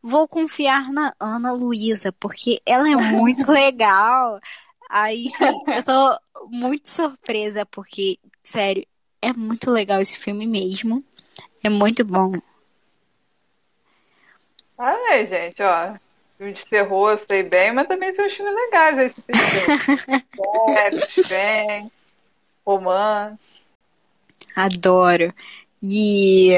vou 0.02 0.26
confiar 0.26 0.90
na 0.92 1.14
Ana 1.20 1.52
Luísa, 1.52 2.12
porque 2.12 2.60
ela 2.64 2.88
é 2.88 2.96
muito 2.96 3.44
legal. 3.52 4.40
Aí 4.88 5.30
eu 5.74 5.82
tô 5.82 6.18
muito 6.48 6.88
surpresa, 6.88 7.66
porque, 7.66 8.18
sério, 8.42 8.86
é 9.20 9.32
muito 9.32 9.70
legal 9.70 10.00
esse 10.00 10.18
filme 10.18 10.46
mesmo. 10.46 11.04
É 11.62 11.68
muito 11.68 12.04
bom. 12.04 12.32
Olha 14.76 15.12
aí, 15.12 15.26
gente, 15.26 15.62
ó. 15.62 15.96
Filme 16.36 16.52
de 16.52 16.66
terror 16.66 17.12
eu 17.12 17.18
sei 17.18 17.42
bem, 17.42 17.72
mas 17.72 17.86
também 17.86 18.12
são 18.12 18.28
filmes 18.28 18.54
legais 18.54 18.98
aí. 18.98 19.14
Sério, 20.66 21.06
suspense, 21.06 21.92
romance. 22.66 23.38
Adoro. 24.54 25.32
E, 25.82 26.54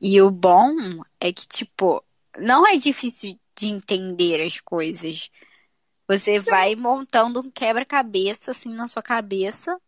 e 0.00 0.22
o 0.22 0.30
bom 0.30 0.72
é 1.20 1.32
que, 1.32 1.46
tipo, 1.46 2.02
não 2.38 2.66
é 2.66 2.76
difícil 2.76 3.38
de 3.56 3.68
entender 3.68 4.40
as 4.42 4.60
coisas. 4.60 5.30
Você 6.08 6.38
vai 6.40 6.74
montando 6.74 7.40
um 7.40 7.50
quebra-cabeça 7.50 8.50
assim 8.50 8.74
na 8.74 8.88
sua 8.88 9.02
cabeça 9.02 9.80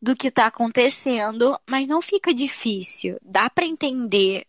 do 0.00 0.14
que 0.14 0.30
tá 0.30 0.46
acontecendo, 0.46 1.58
mas 1.68 1.88
não 1.88 2.02
fica 2.02 2.34
difícil. 2.34 3.16
Dá 3.22 3.48
pra 3.48 3.64
entender 3.64 4.46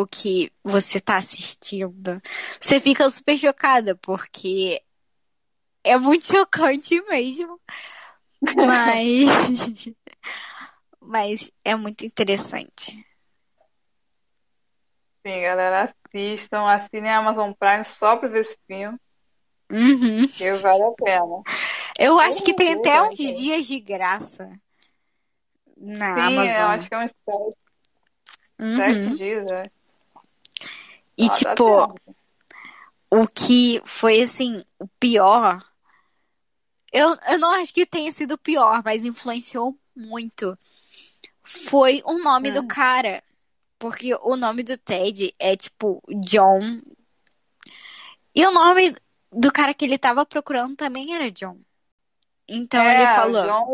o 0.00 0.06
que 0.06 0.52
você 0.62 1.00
tá 1.00 1.16
assistindo. 1.16 2.20
Você 2.60 2.78
fica 2.80 3.08
super 3.08 3.36
chocada, 3.38 3.94
porque 3.96 4.82
é 5.84 5.96
muito 5.98 6.26
chocante 6.28 7.00
mesmo. 7.02 7.60
Mas. 8.66 9.26
Mas 11.00 11.50
é 11.64 11.74
muito 11.76 12.04
interessante. 12.04 13.06
Sim, 15.24 15.40
galera, 15.42 15.84
assistam, 15.84 16.68
assinem 16.68 17.10
a 17.10 17.18
Amazon 17.18 17.52
Prime 17.52 17.84
só 17.84 18.16
pra 18.16 18.28
ver 18.28 18.40
esse 18.40 18.56
filme, 18.66 18.98
Uhum. 19.70 20.26
que 20.36 20.52
vale 20.54 20.84
a 20.84 20.92
pena. 20.92 21.42
Eu 21.98 22.18
acho 22.20 22.42
que 22.44 22.54
tem 22.54 22.74
até 22.74 23.02
uns 23.02 23.16
dias 23.18 23.66
de 23.66 23.80
graça 23.80 24.50
na 25.76 26.14
Sim, 26.14 26.20
eu 26.20 26.26
Amazon. 26.26 26.70
acho 26.70 26.88
que 26.88 26.94
é 26.94 26.98
uns 26.98 27.12
sete, 27.24 27.56
Uhum. 28.58 28.76
sete 28.76 29.16
dias, 29.16 29.44
né? 29.46 29.70
E 31.18 31.24
Ah, 31.24 31.28
tá 31.28 31.38
tipo, 31.38 31.54
tempo. 31.54 32.16
o 33.10 33.26
que 33.26 33.80
foi 33.84 34.22
assim, 34.22 34.64
o 34.78 34.86
pior. 35.00 35.62
Eu, 36.92 37.16
eu 37.28 37.38
não 37.38 37.52
acho 37.52 37.72
que 37.72 37.84
tenha 37.86 38.10
sido 38.12 38.32
o 38.32 38.38
pior, 38.38 38.82
mas 38.84 39.04
influenciou 39.04 39.78
muito. 39.94 40.58
Foi 41.42 42.02
o 42.04 42.18
nome 42.18 42.50
do 42.50 42.62
Hum. 42.62 42.66
cara. 42.68 43.22
Porque 43.78 44.14
o 44.14 44.36
nome 44.36 44.62
do 44.62 44.76
Ted 44.78 45.34
é 45.38 45.56
tipo 45.56 46.02
John. 46.20 46.80
E 48.34 48.44
o 48.46 48.52
nome 48.52 48.94
do 49.32 49.52
cara 49.52 49.74
que 49.74 49.84
ele 49.84 49.98
tava 49.98 50.24
procurando 50.26 50.76
também 50.76 51.14
era 51.14 51.30
John. 51.30 51.58
Então 52.48 52.82
É, 52.82 52.94
ele 52.96 53.06
falou. 53.06 53.46
John. 53.46 53.72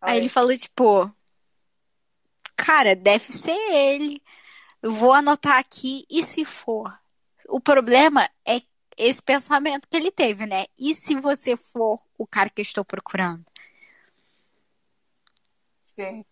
Fala 0.00 0.12
Aí 0.12 0.18
ele 0.18 0.28
falou, 0.28 0.56
tipo, 0.56 1.12
cara, 2.58 2.96
deve 2.96 3.32
ser 3.32 3.56
ele. 3.72 4.20
Eu 4.82 4.92
vou 4.92 5.12
anotar 5.12 5.58
aqui 5.58 6.04
e 6.10 6.22
se 6.22 6.44
for. 6.44 6.92
O 7.48 7.60
problema 7.60 8.28
é 8.46 8.60
esse 8.96 9.22
pensamento 9.22 9.88
que 9.88 9.96
ele 9.96 10.10
teve, 10.10 10.44
né? 10.44 10.66
E 10.76 10.92
se 10.94 11.14
você 11.14 11.56
for 11.56 12.00
o 12.18 12.26
cara 12.26 12.50
que 12.50 12.60
eu 12.60 12.64
estou 12.64 12.84
procurando? 12.84 13.44
Sim. 15.84 16.24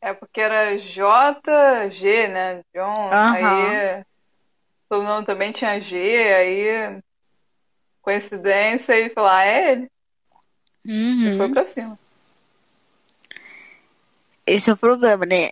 É 0.00 0.12
porque 0.12 0.40
era 0.40 0.76
JG, 0.76 2.28
né? 2.28 2.62
John. 2.74 3.12
Aham. 3.12 3.34
Aí. 3.34 4.04
Todo 4.88 5.04
nome 5.04 5.24
também 5.26 5.52
tinha 5.52 5.80
G, 5.80 5.96
aí. 6.34 7.02
Coincidência, 8.02 8.98
e 8.98 9.10
falou, 9.10 9.30
ah, 9.30 9.44
é 9.44 9.72
ele. 9.72 9.90
E 10.84 11.36
foi 11.36 11.46
Uhum. 11.46 11.54
pra 11.54 11.66
cima. 11.66 11.98
Esse 14.46 14.70
é 14.70 14.72
o 14.72 14.76
problema, 14.76 15.24
né? 15.26 15.50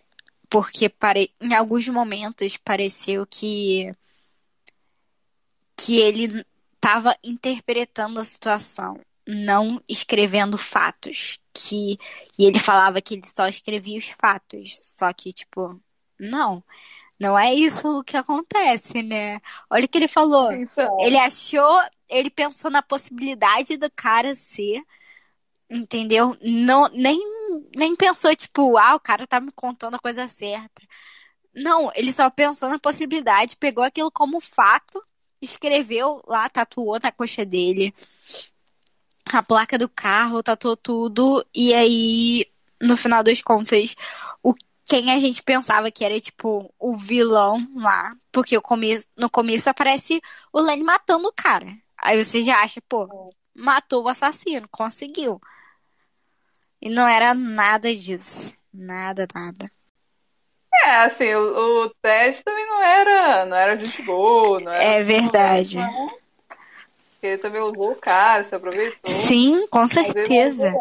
Porque 0.49 0.89
pare... 0.89 1.33
em 1.41 1.55
alguns 1.55 1.87
momentos 1.89 2.57
pareceu 2.57 3.27
que 3.27 3.95
que 5.77 5.99
ele 5.99 6.45
estava 6.75 7.17
interpretando 7.25 8.21
a 8.21 8.25
situação, 8.25 9.01
não 9.27 9.83
escrevendo 9.89 10.59
fatos. 10.59 11.41
Que 11.53 11.99
e 12.39 12.45
ele 12.45 12.59
falava 12.59 13.01
que 13.01 13.15
ele 13.15 13.27
só 13.27 13.49
escrevia 13.49 13.99
os 13.99 14.09
fatos, 14.21 14.79
só 14.83 15.13
que 15.13 15.33
tipo, 15.33 15.81
não, 16.19 16.63
não 17.21 17.39
é 17.39 17.53
isso 17.55 18.03
que 18.05 18.17
acontece, 18.17 19.03
né? 19.03 19.41
Olha 19.69 19.85
o 19.85 19.89
que 19.89 19.99
ele 19.99 20.09
falou. 20.09 20.51
Então. 20.53 20.97
Ele 21.01 21.19
achou, 21.19 21.81
ele 22.09 22.31
pensou 22.31 22.71
na 22.71 22.81
possibilidade 22.83 23.77
do 23.77 23.91
cara 23.91 24.35
ser, 24.35 24.83
entendeu? 25.69 26.35
Não, 26.41 26.89
nem, 26.89 27.21
nem 27.77 27.97
pensou, 27.97 28.35
tipo, 28.37 28.77
ah, 28.79 28.95
o 28.95 29.01
cara 29.01 29.27
tá 29.27 29.41
me 29.41 29.53
contando 29.53 29.95
a 29.97 29.99
coisa 30.01 30.29
certa. 30.29 30.83
Não, 31.55 31.91
ele 31.95 32.13
só 32.13 32.31
pensou 32.31 32.69
na 32.69 32.79
possibilidade, 32.79 33.57
pegou 33.57 33.85
aquilo 33.85 34.11
como 34.11 34.41
fato, 34.41 35.03
escreveu 35.43 36.23
lá, 36.27 36.49
tatuou 36.49 36.99
na 37.03 37.13
coxa 37.13 37.45
dele 37.45 37.95
a 39.27 39.43
placa 39.43 39.79
do 39.79 39.89
carro, 39.89 40.43
tatuou 40.43 40.77
tudo, 40.77 41.47
e 41.55 41.73
aí, 41.75 42.47
no 42.81 42.97
final 42.97 43.23
das 43.23 43.41
contas, 43.43 43.95
o 44.43 44.55
quem 44.89 45.13
a 45.13 45.21
gente 45.21 45.43
pensava 45.43 45.91
que 45.91 46.05
era, 46.05 46.19
tipo, 46.21 46.73
o 46.79 46.97
vilão 46.97 47.65
lá, 47.77 48.13
porque 48.33 48.57
o 48.57 48.63
começo, 48.63 49.07
no 49.17 49.31
começo 49.31 49.71
aparece 49.71 50.21
o 50.53 50.61
Lenny 50.61 50.83
matando 50.83 51.29
o 51.29 51.33
cara. 51.33 51.67
Aí 51.97 52.23
você 52.23 52.43
já 52.43 52.61
acha, 52.61 52.81
pô, 52.89 53.31
matou 53.55 54.03
o 54.05 54.09
assassino, 54.09 54.67
conseguiu. 54.69 55.41
E 56.81 56.89
não 56.89 57.07
era 57.07 57.35
nada 57.35 57.95
disso. 57.95 58.55
Nada, 58.73 59.27
nada. 59.35 59.71
É, 60.83 60.97
assim, 61.03 61.35
o, 61.35 61.85
o 61.85 61.91
Ted 62.01 62.43
também 62.43 62.67
não 62.67 62.83
era, 62.83 63.45
não 63.45 63.57
era 63.57 63.79
gente 63.79 64.03
boa, 64.03 64.61
não 64.61 64.73
era. 64.73 64.83
É 64.83 65.03
verdade. 65.03 65.79
Ele 67.23 67.39
também 67.39 67.61
usou 67.61 67.93
o 67.93 67.97
cara, 67.97 68.43
se 68.43 68.55
aproveitou. 68.55 68.99
Sim, 69.05 69.67
com 69.69 69.87
certeza. 69.87 70.73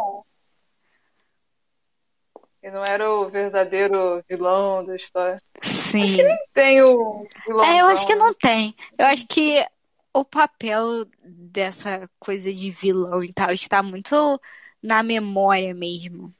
Ele 2.61 2.73
não 2.73 2.83
era 2.85 3.11
o 3.11 3.29
verdadeiro 3.29 4.23
vilão 4.29 4.85
da 4.85 4.95
história. 4.95 5.37
Sim. 5.61 6.17
Tem 6.53 6.81
o 6.81 7.27
vilão. 7.45 7.65
É, 7.65 7.81
eu 7.81 7.87
acho 7.87 8.05
que 8.05 8.15
não 8.15 8.33
tem. 8.33 8.75
Eu 8.97 9.05
acho 9.07 9.25
que 9.27 9.65
o 10.13 10.23
papel 10.23 11.05
dessa 11.23 12.09
coisa 12.19 12.53
de 12.53 12.71
vilão 12.71 13.23
e 13.23 13.33
tal 13.33 13.51
está 13.51 13.83
muito 13.83 14.39
na 14.81 15.03
memória 15.03 15.73
mesmo. 15.73 16.33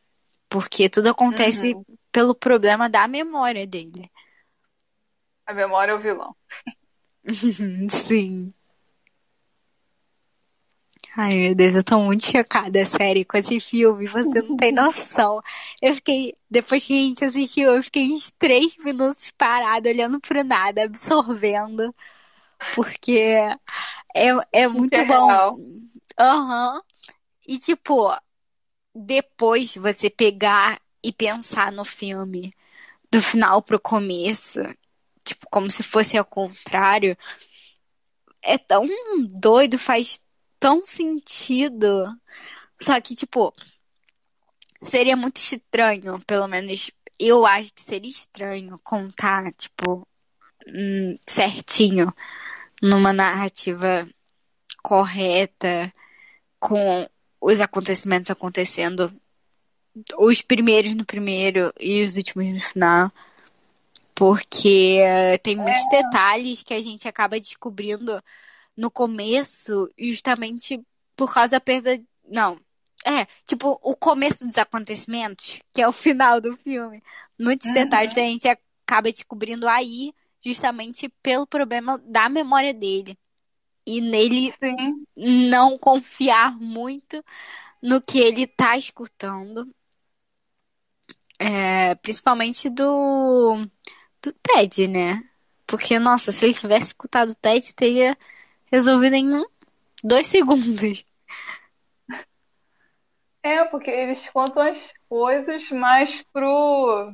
Porque 0.49 0.89
tudo 0.89 1.09
acontece 1.09 1.73
Uhum. 1.73 1.85
pelo 2.11 2.33
problema 2.35 2.89
da 2.89 3.07
memória 3.07 3.65
dele. 3.67 4.09
A 5.45 5.53
memória 5.53 5.91
é 5.91 5.95
o 5.95 5.99
vilão. 5.99 6.35
Sim. 7.89 8.53
Ai, 11.17 11.33
meu 11.33 11.55
Deus, 11.55 11.75
eu 11.75 11.83
tô 11.83 11.99
muito 11.99 12.25
chocada, 12.25 12.85
sério, 12.85 13.25
com 13.27 13.37
esse 13.37 13.59
filme. 13.59 14.07
Você 14.07 14.41
não 14.41 14.55
tem 14.55 14.71
noção. 14.73 15.41
Eu 15.81 15.93
fiquei, 15.95 16.33
depois 16.49 16.85
que 16.85 16.93
a 16.93 16.95
gente 17.07 17.25
assistiu, 17.25 17.69
eu 17.75 17.83
fiquei 17.83 18.11
uns 18.11 18.31
três 18.31 18.77
minutos 18.77 19.31
parada, 19.37 19.89
olhando 19.89 20.19
pro 20.19 20.43
nada, 20.43 20.83
absorvendo. 20.83 21.93
Porque 22.75 23.19
é, 24.15 24.31
é 24.51 24.67
muito 24.67 24.95
é 24.95 25.03
bom. 25.03 25.57
Aham. 26.17 26.81
E, 27.47 27.57
tipo, 27.57 28.13
depois 28.99 29.75
você 29.75 30.09
pegar 30.09 30.79
e 31.03 31.11
pensar 31.13 31.71
no 31.71 31.85
filme, 31.85 32.53
do 33.11 33.21
final 33.21 33.61
pro 33.61 33.79
começo, 33.79 34.59
tipo, 35.23 35.47
como 35.49 35.71
se 35.71 35.83
fosse 35.83 36.17
ao 36.17 36.25
contrário, 36.25 37.17
é 38.41 38.57
tão 38.57 38.87
doido, 39.29 39.79
faz 39.79 40.21
tão 40.59 40.83
sentido. 40.83 42.05
Só 42.81 42.99
que, 43.01 43.15
tipo, 43.15 43.53
seria 44.83 45.15
muito 45.15 45.37
estranho, 45.37 46.19
pelo 46.25 46.47
menos 46.47 46.91
eu 47.19 47.45
acho 47.45 47.73
que 47.73 47.81
seria 47.81 48.09
estranho 48.09 48.79
contar, 48.83 49.51
tipo, 49.53 50.07
hum, 50.67 51.17
certinho, 51.27 52.13
numa 52.81 53.11
narrativa 53.13 54.07
correta, 54.81 55.93
com 56.59 57.07
os 57.41 57.59
acontecimentos 57.61 58.29
acontecendo, 58.29 59.13
os 60.17 60.41
primeiros 60.41 60.95
no 60.95 61.05
primeiro 61.05 61.73
e 61.79 62.03
os 62.03 62.15
últimos 62.17 62.47
no 62.53 62.61
final. 62.61 63.11
Porque 64.15 64.99
tem 65.43 65.55
muitos 65.55 65.85
detalhes 65.89 66.61
que 66.61 66.73
a 66.73 66.81
gente 66.81 67.07
acaba 67.07 67.39
descobrindo 67.39 68.21
no 68.75 68.91
começo, 68.91 69.89
justamente 69.97 70.81
por 71.15 71.33
causa 71.33 71.57
da 71.57 71.61
perda. 71.61 72.01
Não. 72.27 72.59
É, 73.05 73.25
tipo, 73.47 73.79
o 73.81 73.95
começo 73.95 74.45
dos 74.45 74.57
acontecimentos, 74.57 75.61
que 75.71 75.81
é 75.81 75.87
o 75.87 75.91
final 75.93 76.41
do 76.41 76.55
filme. 76.57 77.01
Muitos 77.39 77.67
Uhum. 77.67 77.73
detalhes 77.73 78.17
a 78.17 78.21
gente 78.21 78.47
acaba 78.47 79.09
descobrindo 79.09 79.67
aí, 79.67 80.13
justamente 80.43 81.07
pelo 81.23 81.47
problema 81.47 81.97
da 82.05 82.27
memória 82.27 82.73
dele. 82.73 83.17
E 83.89 84.01
nele 84.01 84.53
Sim. 84.63 85.03
não 85.15 85.75
confiar 85.79 86.55
muito 86.55 87.25
no 87.81 87.99
que 87.99 88.19
ele 88.19 88.45
tá 88.45 88.77
escutando. 88.77 89.67
É, 91.39 91.95
principalmente 91.95 92.69
do, 92.69 93.65
do 94.21 94.31
Ted, 94.43 94.87
né? 94.87 95.23
Porque, 95.65 95.97
nossa, 95.97 96.31
se 96.31 96.45
ele 96.45 96.53
tivesse 96.53 96.87
escutado 96.87 97.31
o 97.31 97.35
Ted, 97.35 97.73
teria 97.73 98.15
resolvido 98.71 99.15
em 99.15 99.33
um, 99.33 99.45
dois 100.03 100.27
segundos. 100.29 101.03
É, 103.41 103.65
porque 103.65 103.89
eles 103.89 104.29
contam 104.29 104.61
as 104.61 104.93
coisas 105.07 105.67
mais 105.71 106.21
pro 106.31 107.11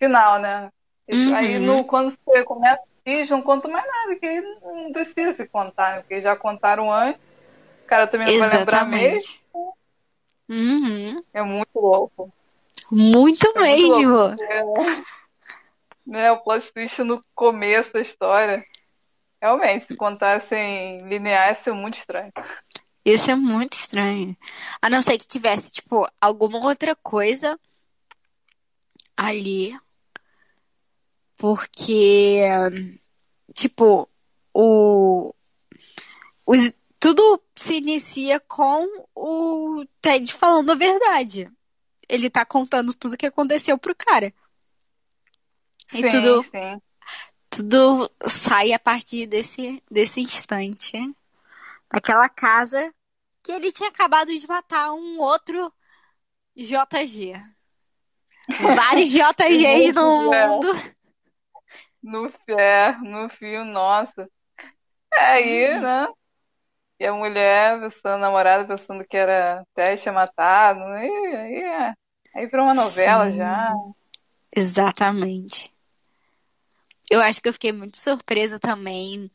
final, 0.00 0.40
né? 0.40 0.72
Uhum. 1.08 1.34
Aí 1.34 1.60
no, 1.60 1.84
quando 1.84 2.10
você 2.10 2.42
começa 2.42 2.84
eles 3.10 3.30
não 3.30 3.42
contam 3.42 3.70
mais 3.70 3.86
nada, 3.86 4.16
que 4.16 4.40
não 4.40 4.92
precisa 4.92 5.32
se 5.32 5.46
contar, 5.46 5.96
né? 5.96 6.00
Porque 6.00 6.20
já 6.20 6.36
contaram 6.36 6.92
antes. 6.92 7.20
O 7.84 7.86
cara 7.86 8.06
também 8.06 8.26
não 8.38 8.48
vai 8.48 8.58
lembrar 8.58 8.86
mesmo. 8.86 9.16
Exatamente. 9.16 9.44
Uhum. 10.48 11.22
É 11.32 11.42
muito 11.42 11.78
louco. 11.78 12.32
Muito 12.90 13.46
É 13.54 13.60
muito 13.60 13.98
mesmo. 13.98 14.12
louco. 14.12 14.42
É, 14.42 14.62
né, 16.06 16.32
o 16.32 16.38
plot 16.38 16.72
twist 16.72 17.02
no 17.02 17.22
começo 17.34 17.92
da 17.92 18.00
história. 18.00 18.64
Realmente, 19.40 19.84
se 19.84 19.96
contassem 19.96 21.06
linear, 21.06 21.48
ia 21.48 21.54
ser 21.54 21.72
muito 21.72 21.98
estranho. 21.98 22.32
Isso 23.04 23.30
é 23.30 23.34
muito 23.34 23.74
estranho. 23.74 24.36
A 24.82 24.90
não 24.90 25.00
ser 25.00 25.16
que 25.16 25.26
tivesse, 25.26 25.70
tipo, 25.70 26.06
alguma 26.20 26.58
outra 26.66 26.96
coisa 26.96 27.58
ali. 29.16 29.78
Porque, 31.38 32.42
tipo, 33.54 34.08
o, 34.52 35.32
os- 36.46 36.72
tudo 36.98 37.40
se 37.54 37.76
inicia 37.76 38.40
com 38.40 38.86
o 39.14 39.84
Ted 40.00 40.32
falando 40.32 40.72
a 40.72 40.74
verdade. 40.74 41.50
Ele 42.08 42.30
tá 42.30 42.44
contando 42.44 42.94
tudo 42.94 43.16
que 43.16 43.26
aconteceu 43.26 43.78
pro 43.78 43.94
cara. 43.94 44.32
E 45.94 46.00
Sim, 46.02 46.08
tudo, 46.08 46.42
sim. 46.42 46.80
tudo 47.50 48.10
sai 48.26 48.72
a 48.72 48.78
partir 48.78 49.26
desse, 49.26 49.82
desse 49.90 50.20
instante. 50.20 50.92
Daquela 51.90 52.28
casa 52.28 52.92
que 53.42 53.52
ele 53.52 53.72
tinha 53.72 53.88
acabado 53.88 54.34
de 54.36 54.46
matar 54.46 54.92
um 54.92 55.18
outro 55.20 55.72
JG. 56.56 57.34
Vários 58.60 59.10
JGs 59.12 59.92
no 59.94 60.24
mundo. 60.24 60.97
No 62.12 62.28
fer, 62.30 63.00
no 63.02 63.28
fio, 63.28 63.64
nossa. 63.64 64.28
É 65.14 65.20
aí, 65.20 65.74
Uhum. 65.74 65.82
né? 65.82 66.08
E 67.00 67.06
a 67.06 67.12
mulher, 67.14 67.80
pensando, 67.80 68.14
a 68.16 68.18
namorada, 68.18 68.66
pensando 68.66 69.04
que 69.06 69.16
era 69.16 69.60
até 69.62 69.96
tinha 69.96 70.12
matado. 70.12 70.80
Aí, 70.82 71.10
aí, 71.36 71.62
é. 71.62 71.94
aí 72.34 72.46
virou 72.46 72.66
uma 72.66 72.74
novela 72.74 73.30
Sim. 73.30 73.38
já. 73.38 73.72
Exatamente. 74.54 75.72
Eu 77.10 77.20
acho 77.20 77.40
que 77.40 77.48
eu 77.48 77.52
fiquei 77.52 77.72
muito 77.72 77.96
surpresa 77.96 78.58
também 78.58 79.30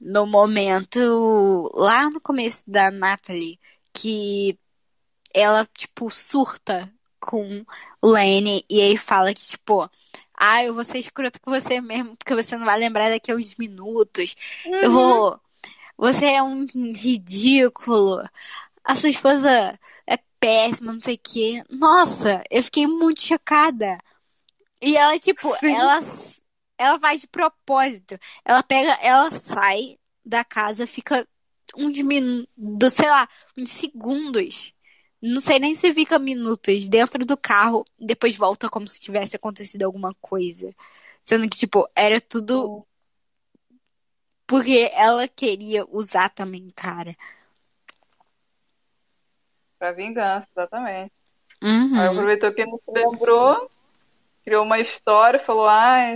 no 0.00 0.26
momento 0.26 1.70
lá 1.74 2.10
no 2.10 2.20
começo 2.20 2.64
da 2.66 2.90
Natalie, 2.90 3.58
que 3.92 4.58
ela, 5.34 5.66
tipo, 5.66 6.10
surta 6.10 6.92
com 7.20 7.64
o 8.02 8.08
Lenny 8.10 8.64
e 8.70 8.80
aí 8.80 8.96
fala 8.96 9.34
que, 9.34 9.42
tipo, 9.42 9.90
ah, 10.36 10.64
eu 10.64 10.74
vou 10.74 10.84
ser 10.84 10.98
escroto 10.98 11.40
com 11.40 11.50
você 11.50 11.80
mesmo, 11.80 12.16
porque 12.16 12.34
você 12.34 12.56
não 12.56 12.66
vai 12.66 12.78
lembrar 12.78 13.10
daqui 13.10 13.32
a 13.32 13.36
uns 13.36 13.54
minutos. 13.56 14.34
Eu 14.64 14.90
vou. 14.90 15.40
Você 15.96 16.26
é 16.26 16.42
um 16.42 16.66
ridículo. 16.94 18.22
A 18.84 18.94
sua 18.94 19.08
esposa 19.08 19.70
é 20.06 20.18
péssima, 20.38 20.92
não 20.92 21.00
sei 21.00 21.14
o 21.14 21.20
quê. 21.22 21.64
Nossa, 21.70 22.42
eu 22.50 22.62
fiquei 22.62 22.86
muito 22.86 23.22
chocada. 23.22 23.98
E 24.80 24.96
ela, 24.96 25.18
tipo, 25.18 25.56
Sim. 25.58 25.74
ela, 25.74 26.00
ela 26.78 27.00
faz 27.00 27.22
de 27.22 27.28
propósito. 27.28 28.18
Ela 28.44 28.62
pega, 28.62 28.92
ela 29.00 29.30
sai 29.30 29.98
da 30.24 30.44
casa, 30.44 30.86
fica 30.86 31.26
uns 31.76 32.00
minutos, 32.00 32.92
sei 32.92 33.08
lá, 33.08 33.28
uns 33.56 33.70
segundos. 33.70 34.74
Não 35.20 35.40
sei 35.40 35.58
nem 35.58 35.74
se 35.74 35.92
fica 35.92 36.18
minutos 36.18 36.88
dentro 36.88 37.24
do 37.24 37.36
carro, 37.36 37.84
depois 37.98 38.36
volta 38.36 38.68
como 38.68 38.86
se 38.86 39.00
tivesse 39.00 39.36
acontecido 39.36 39.82
alguma 39.84 40.14
coisa. 40.20 40.74
Sendo 41.24 41.48
que, 41.48 41.56
tipo, 41.56 41.88
era 41.94 42.20
tudo 42.20 42.86
porque 44.46 44.90
ela 44.94 45.26
queria 45.26 45.84
usar 45.90 46.28
também, 46.28 46.70
cara. 46.74 47.16
Pra 49.78 49.92
vingança, 49.92 50.46
exatamente. 50.52 51.12
Uhum. 51.62 51.98
Aí 51.98 52.06
aproveitou 52.06 52.52
que 52.54 52.64
não 52.64 52.78
se 52.78 52.90
lembrou, 52.92 53.70
criou 54.44 54.64
uma 54.64 54.78
história, 54.78 55.38
falou, 55.38 55.66
ai, 55.66 56.14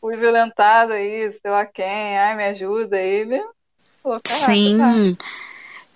fui 0.00 0.16
violentada 0.16 0.94
aí, 0.94 1.30
sei 1.32 1.50
lá 1.50 1.64
quem, 1.64 2.18
ai, 2.18 2.36
me 2.36 2.44
ajuda. 2.44 2.96
Aí 2.96 3.06
ele 3.06 3.42
falou, 4.02 4.18
caraca, 4.22 4.52
tá. 4.76 5.24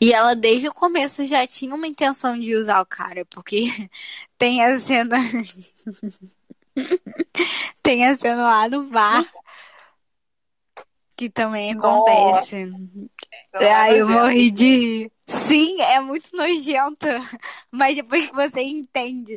E 0.00 0.12
ela 0.12 0.34
desde 0.34 0.68
o 0.68 0.74
começo 0.74 1.24
já 1.24 1.46
tinha 1.46 1.74
uma 1.74 1.86
intenção 1.86 2.38
de 2.38 2.54
usar 2.54 2.80
o 2.80 2.86
cara, 2.86 3.24
porque 3.26 3.66
tem 4.38 4.62
a 4.64 4.78
cena. 4.78 5.16
tem 7.82 8.06
a 8.06 8.16
cena 8.16 8.42
lá 8.42 8.68
no 8.68 8.84
bar 8.84 9.24
que 11.18 11.28
também 11.28 11.74
Nossa. 11.74 11.88
acontece. 11.88 12.72
É 13.54 13.72
Ai, 13.72 14.00
eu 14.00 14.08
morri 14.08 14.52
de 14.52 14.64
rir. 14.64 15.12
Sim, 15.26 15.80
é 15.82 15.98
muito 15.98 16.34
nojento. 16.34 17.06
Mas 17.72 17.96
depois 17.96 18.24
que 18.24 18.34
você 18.34 18.62
entende 18.62 19.36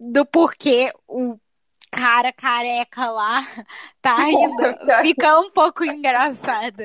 do 0.00 0.26
porquê 0.26 0.92
o 1.06 1.38
cara 1.92 2.32
careca 2.32 3.08
lá 3.08 3.40
tá 4.02 4.16
rindo, 4.24 4.64
fica 5.02 5.38
um 5.38 5.50
pouco 5.52 5.84
engraçado. 5.84 6.82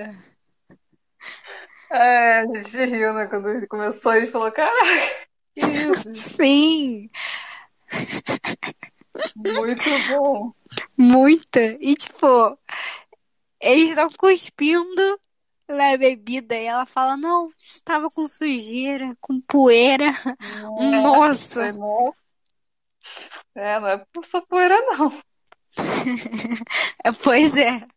É, 1.91 2.39
a 2.39 2.45
gente 2.45 2.86
riu, 2.86 3.13
né? 3.13 3.28
Quando 3.28 3.50
ele 3.50 3.67
começou, 3.67 4.13
ele 4.13 4.28
falou, 4.28 4.52
caraca, 4.52 5.28
que 5.56 5.65
isso? 5.65 6.13
Sim. 6.36 7.10
Muito 9.36 9.84
bom. 10.10 10.54
Muita. 10.97 11.62
E 11.80 11.95
tipo, 11.95 12.58
eles 13.62 13.89
estão 13.89 14.10
cuspindo 14.17 15.19
na 15.67 15.97
bebida 15.97 16.56
e 16.56 16.65
ela 16.65 16.86
fala: 16.86 17.17
Não, 17.17 17.50
estava 17.58 18.10
com 18.10 18.28
sujeira, 18.28 19.15
com 19.19 19.41
poeira. 19.41 20.06
É, 20.80 21.02
Nossa! 21.02 21.71
nossa. 21.71 22.17
É, 23.56 23.80
não 23.80 23.88
é 23.89 24.06
por 24.12 24.26
só 24.26 24.41
poeira, 24.41 24.80
não. 24.82 25.12
É, 27.04 27.12
Pois 27.23 27.56
é. 27.56 27.88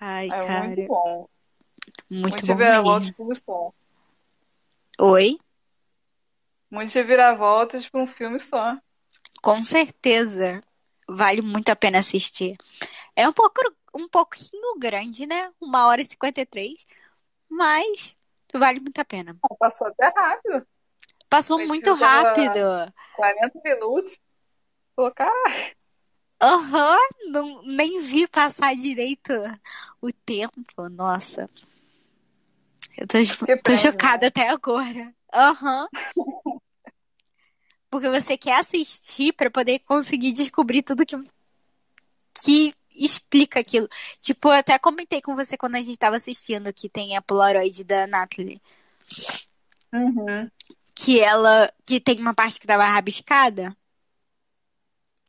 Ai, 0.00 0.28
É 0.28 0.30
cara, 0.30 0.66
muito 0.66 0.88
bom. 0.88 1.28
muito 2.10 2.30
Muito 2.30 2.46
bom 2.46 2.56
mesmo. 2.56 3.14
por 3.14 3.32
um 3.32 3.36
só. 3.36 3.72
Oi? 4.98 5.38
Muitas 6.70 6.94
reviravoltas 6.94 7.88
por 7.88 8.02
um 8.02 8.06
filme 8.06 8.40
só. 8.40 8.76
Com 9.42 9.62
certeza. 9.62 10.62
Vale 11.08 11.42
muito 11.42 11.68
a 11.70 11.76
pena 11.76 11.98
assistir. 11.98 12.56
É 13.16 13.28
um 13.28 13.32
pouco, 13.32 13.60
um 13.94 14.08
pouquinho 14.08 14.78
grande, 14.78 15.26
né? 15.26 15.50
Uma 15.60 15.86
hora 15.86 16.00
e 16.00 16.04
cinquenta 16.04 16.40
e 16.40 16.46
três, 16.46 16.86
mas 17.48 18.16
vale 18.54 18.80
muito 18.80 18.98
a 19.00 19.04
pena. 19.04 19.36
Passou 19.58 19.88
até 19.88 20.08
rápido. 20.08 20.66
Passou 21.28 21.58
muito 21.58 21.92
rápido. 21.94 22.92
40 23.16 23.60
minutos. 23.64 24.18
Colocar. 24.94 25.32
Aham, 26.42 26.98
não, 27.26 27.62
nem 27.62 28.00
vi 28.00 28.26
passar 28.26 28.74
direito 28.74 29.32
o 30.00 30.10
tempo. 30.12 30.88
Nossa. 30.88 31.48
Eu 32.96 33.06
tô, 33.06 33.18
tô 33.62 33.76
chocada 33.76 34.28
até 34.28 34.48
agora. 34.48 35.14
Aham. 35.32 35.86
Porque 37.90 38.08
você 38.08 38.36
quer 38.38 38.60
assistir 38.60 39.32
pra 39.32 39.50
poder 39.50 39.80
conseguir 39.80 40.32
descobrir 40.32 40.82
tudo 40.82 41.04
que, 41.04 41.16
que 42.42 42.74
explica 42.94 43.60
aquilo. 43.60 43.88
Tipo, 44.20 44.48
eu 44.48 44.52
até 44.52 44.78
comentei 44.78 45.20
com 45.20 45.34
você 45.34 45.56
quando 45.56 45.74
a 45.74 45.82
gente 45.82 45.98
tava 45.98 46.16
assistindo 46.16 46.72
que 46.72 46.88
tem 46.88 47.16
a 47.16 47.22
Polaroid 47.22 47.84
da 47.84 48.06
Natalie. 48.06 48.60
Uhum. 49.92 50.48
Que 50.94 51.20
ela. 51.20 51.72
Que 51.84 52.00
tem 52.00 52.20
uma 52.20 52.34
parte 52.34 52.60
que 52.60 52.66
tava 52.66 52.84
rabiscada. 52.84 53.76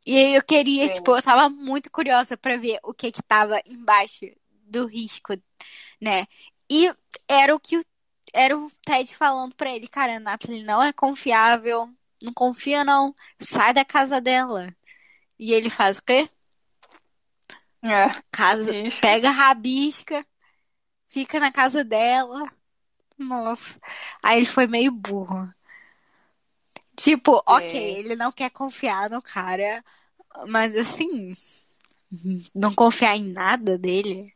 E 0.04 0.16
aí 0.16 0.34
eu 0.34 0.42
queria, 0.42 0.86
Sim. 0.88 0.94
tipo, 0.94 1.16
eu 1.16 1.22
tava 1.22 1.48
muito 1.48 1.90
curiosa 1.90 2.36
pra 2.36 2.56
ver 2.56 2.78
o 2.82 2.92
que 2.92 3.12
que 3.12 3.22
tava 3.22 3.60
embaixo 3.66 4.26
do 4.64 4.86
risco, 4.86 5.34
né? 6.00 6.26
E 6.70 6.92
era 7.28 7.54
o 7.54 7.60
que 7.60 7.76
o, 7.78 7.84
era 8.32 8.56
o 8.56 8.70
Ted 8.82 9.14
falando 9.16 9.54
pra 9.54 9.70
ele, 9.70 9.86
cara, 9.86 10.16
a 10.16 10.20
Natalie 10.20 10.64
não 10.64 10.82
é 10.82 10.92
confiável, 10.92 11.88
não 12.22 12.32
confia 12.32 12.84
não, 12.84 13.14
sai 13.40 13.72
da 13.72 13.84
casa 13.84 14.20
dela. 14.20 14.74
E 15.38 15.52
ele 15.52 15.70
faz 15.70 15.98
o 15.98 16.02
quê? 16.02 16.28
É. 17.82 18.10
Casa, 18.30 18.74
Isso. 18.74 19.00
pega 19.00 19.28
a 19.28 19.32
rabisca, 19.32 20.24
fica 21.08 21.38
na 21.38 21.52
casa 21.52 21.84
dela. 21.84 22.50
Nossa. 23.18 23.78
Aí 24.22 24.38
ele 24.38 24.46
foi 24.46 24.66
meio 24.66 24.90
burro. 24.92 25.52
Tipo, 26.96 27.42
ok, 27.46 27.78
ele 27.98 28.14
não 28.16 28.30
quer 28.32 28.50
confiar 28.50 29.08
no 29.10 29.22
cara, 29.22 29.82
mas 30.48 30.76
assim, 30.76 31.34
não 32.54 32.74
confiar 32.74 33.16
em 33.16 33.30
nada 33.32 33.76
dele. 33.78 34.32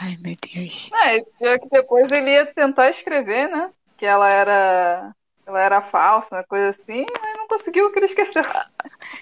Ai, 0.00 0.16
meu 0.16 0.36
Deus. 0.36 0.90
É, 0.92 1.20
pior 1.38 1.58
que 1.60 1.68
depois 1.68 2.10
ele 2.10 2.30
ia 2.30 2.46
tentar 2.46 2.88
escrever, 2.88 3.48
né? 3.50 3.70
Que 3.96 4.06
ela 4.06 4.28
era. 4.28 5.14
Ela 5.46 5.60
era 5.60 5.80
falsa, 5.82 6.36
uma 6.36 6.44
coisa 6.44 6.68
assim, 6.70 7.06
mas 7.22 7.36
não 7.38 7.48
conseguiu 7.48 7.84
porque 7.84 8.00
ele 8.00 8.06
esqueceu. 8.06 8.42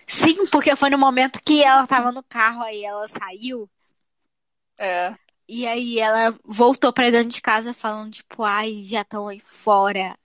Sim, 0.06 0.46
porque 0.50 0.74
foi 0.76 0.90
no 0.90 0.98
momento 0.98 1.40
que 1.44 1.62
ela 1.62 1.86
tava 1.86 2.10
no 2.12 2.22
carro, 2.22 2.62
aí 2.62 2.84
ela 2.84 3.06
saiu, 3.08 3.68
É. 4.78 5.16
e 5.48 5.66
aí 5.66 5.98
ela 5.98 6.36
voltou 6.44 6.92
pra 6.92 7.10
dentro 7.10 7.28
de 7.30 7.40
casa 7.40 7.72
falando, 7.74 8.12
tipo, 8.12 8.42
ai, 8.42 8.82
já 8.84 9.02
estão 9.02 9.28
aí 9.28 9.40
fora. 9.40 10.16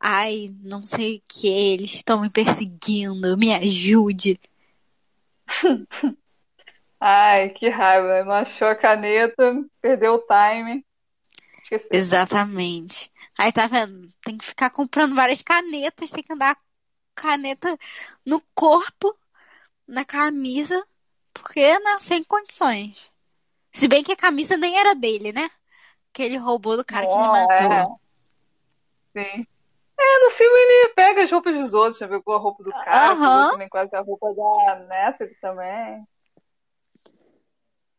Ai, 0.00 0.54
não 0.62 0.82
sei 0.82 1.16
o 1.18 1.22
que, 1.28 1.46
eles 1.48 1.92
estão 1.94 2.22
me 2.22 2.30
perseguindo, 2.30 3.36
me 3.36 3.54
ajude. 3.54 4.40
Ai, 7.00 7.50
que 7.50 7.68
raiva. 7.68 8.24
Não 8.24 8.32
achou 8.32 8.68
a 8.68 8.76
caneta, 8.76 9.54
perdeu 9.80 10.14
o 10.14 10.18
time. 10.26 10.84
Esqueceu. 11.62 11.90
Exatamente. 11.92 13.10
Aí 13.38 13.52
tá 13.52 13.66
vendo? 13.66 14.08
Tem 14.22 14.36
que 14.36 14.44
ficar 14.44 14.70
comprando 14.70 15.14
várias 15.14 15.42
canetas, 15.42 16.10
tem 16.10 16.22
que 16.22 16.32
andar 16.32 16.56
com 16.56 16.62
caneta 17.14 17.76
no 18.24 18.40
corpo, 18.54 19.16
na 19.86 20.04
camisa, 20.04 20.82
porque 21.32 21.78
né, 21.80 21.98
sem 22.00 22.24
condições. 22.24 23.10
Se 23.72 23.88
bem 23.88 24.02
que 24.04 24.12
a 24.12 24.16
camisa 24.16 24.56
nem 24.56 24.78
era 24.78 24.94
dele, 24.94 25.32
né? 25.32 25.50
Que 26.12 26.22
ele 26.22 26.36
roubou 26.36 26.76
do 26.76 26.84
cara 26.84 27.06
que 27.06 27.12
ele 27.12 27.22
Não, 27.22 27.32
matou. 27.32 27.72
é. 27.72 27.84
Sim. 29.14 29.46
É, 30.02 30.24
no 30.24 30.30
filme 30.30 30.58
ele 30.58 30.94
pega 30.94 31.22
as 31.22 31.30
roupas 31.30 31.54
dos 31.54 31.74
outros, 31.74 31.98
já 31.98 32.08
pegou 32.08 32.34
a 32.34 32.38
roupa 32.38 32.64
do 32.64 32.70
cara, 32.70 33.14
pegou 33.14 33.50
também 33.50 33.68
quase 33.68 33.94
a 33.94 34.00
roupa 34.00 34.32
da 34.34 34.86
Natalie 34.86 35.36
também. 35.40 36.06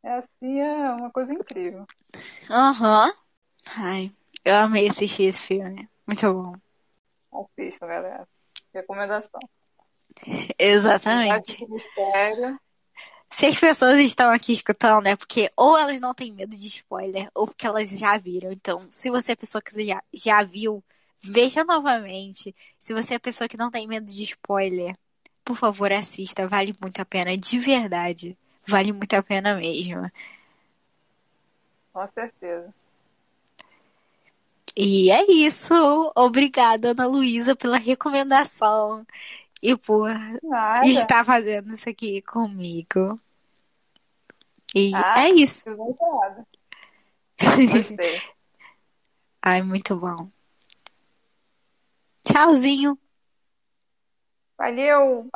É 0.04 0.14
assim, 0.14 0.60
é 0.60 0.90
uma 0.94 1.12
coisa 1.12 1.32
incrível. 1.32 1.86
Aham. 2.50 3.14
Ai, 3.78 4.12
eu 4.44 4.56
amei 4.56 4.88
assistir 4.88 5.24
esse 5.24 5.44
filme. 5.44 5.88
Muito 6.08 6.34
bom. 6.34 6.56
Assistam, 7.32 7.86
galera. 7.86 8.28
Recomendação. 8.74 9.40
Exatamente. 10.58 11.66
Mistério. 11.70 12.60
Se 13.30 13.46
as 13.46 13.58
pessoas 13.58 13.98
estão 14.00 14.30
aqui 14.30 14.52
escutando, 14.52 15.08
é 15.08 15.16
porque 15.16 15.50
ou 15.56 15.78
elas 15.78 16.02
não 16.02 16.14
têm 16.14 16.34
medo 16.34 16.56
de 16.56 16.68
spoiler, 16.68 17.30
ou 17.34 17.46
porque 17.48 17.66
elas 17.66 17.90
já 17.92 18.18
viram. 18.18 18.52
Então, 18.52 18.86
se 18.92 19.10
você 19.10 19.32
é 19.32 19.36
pessoa 19.36 19.62
que 19.62 19.72
já, 19.86 20.04
já 20.14 20.44
viu, 20.44 20.84
veja 21.22 21.64
novamente. 21.64 22.56
Se 22.80 22.94
você 22.94 23.14
é 23.14 23.18
a 23.18 23.20
pessoa 23.20 23.48
que 23.48 23.58
não 23.58 23.72
tem 23.72 23.88
medo 23.88 24.06
de 24.12 24.24
spoiler, 24.24 24.98
por 25.44 25.56
favor, 25.56 25.92
assista. 25.92 26.48
Vale 26.48 26.76
muito 26.82 27.00
a 27.02 27.06
pena, 27.06 27.36
de 27.36 27.60
verdade. 27.60 28.38
Vale 28.68 28.92
muito 28.92 29.14
a 29.14 29.24
pena 29.24 29.56
mesmo. 29.56 30.10
Com 31.94 32.08
certeza. 32.08 32.74
E 34.76 35.12
é 35.12 35.30
isso. 35.30 35.74
Obrigada, 36.16 36.92
Ana 36.92 37.06
Luísa, 37.06 37.56
pela 37.56 37.78
recomendação 37.78 39.06
e 39.62 39.76
por 39.76 40.10
Nada. 40.42 40.86
estar 40.88 41.26
fazendo 41.26 41.72
isso 41.72 41.90
aqui 41.90 42.22
comigo. 42.22 43.20
E 44.74 44.92
Ah, 44.96 45.28
é 45.28 45.30
isso. 45.32 45.64
Gostei. 47.38 48.22
Ai, 49.42 49.62
muito 49.62 49.96
bom. 49.96 50.30
Tchauzinho. 52.24 52.98
Valeu! 54.58 55.30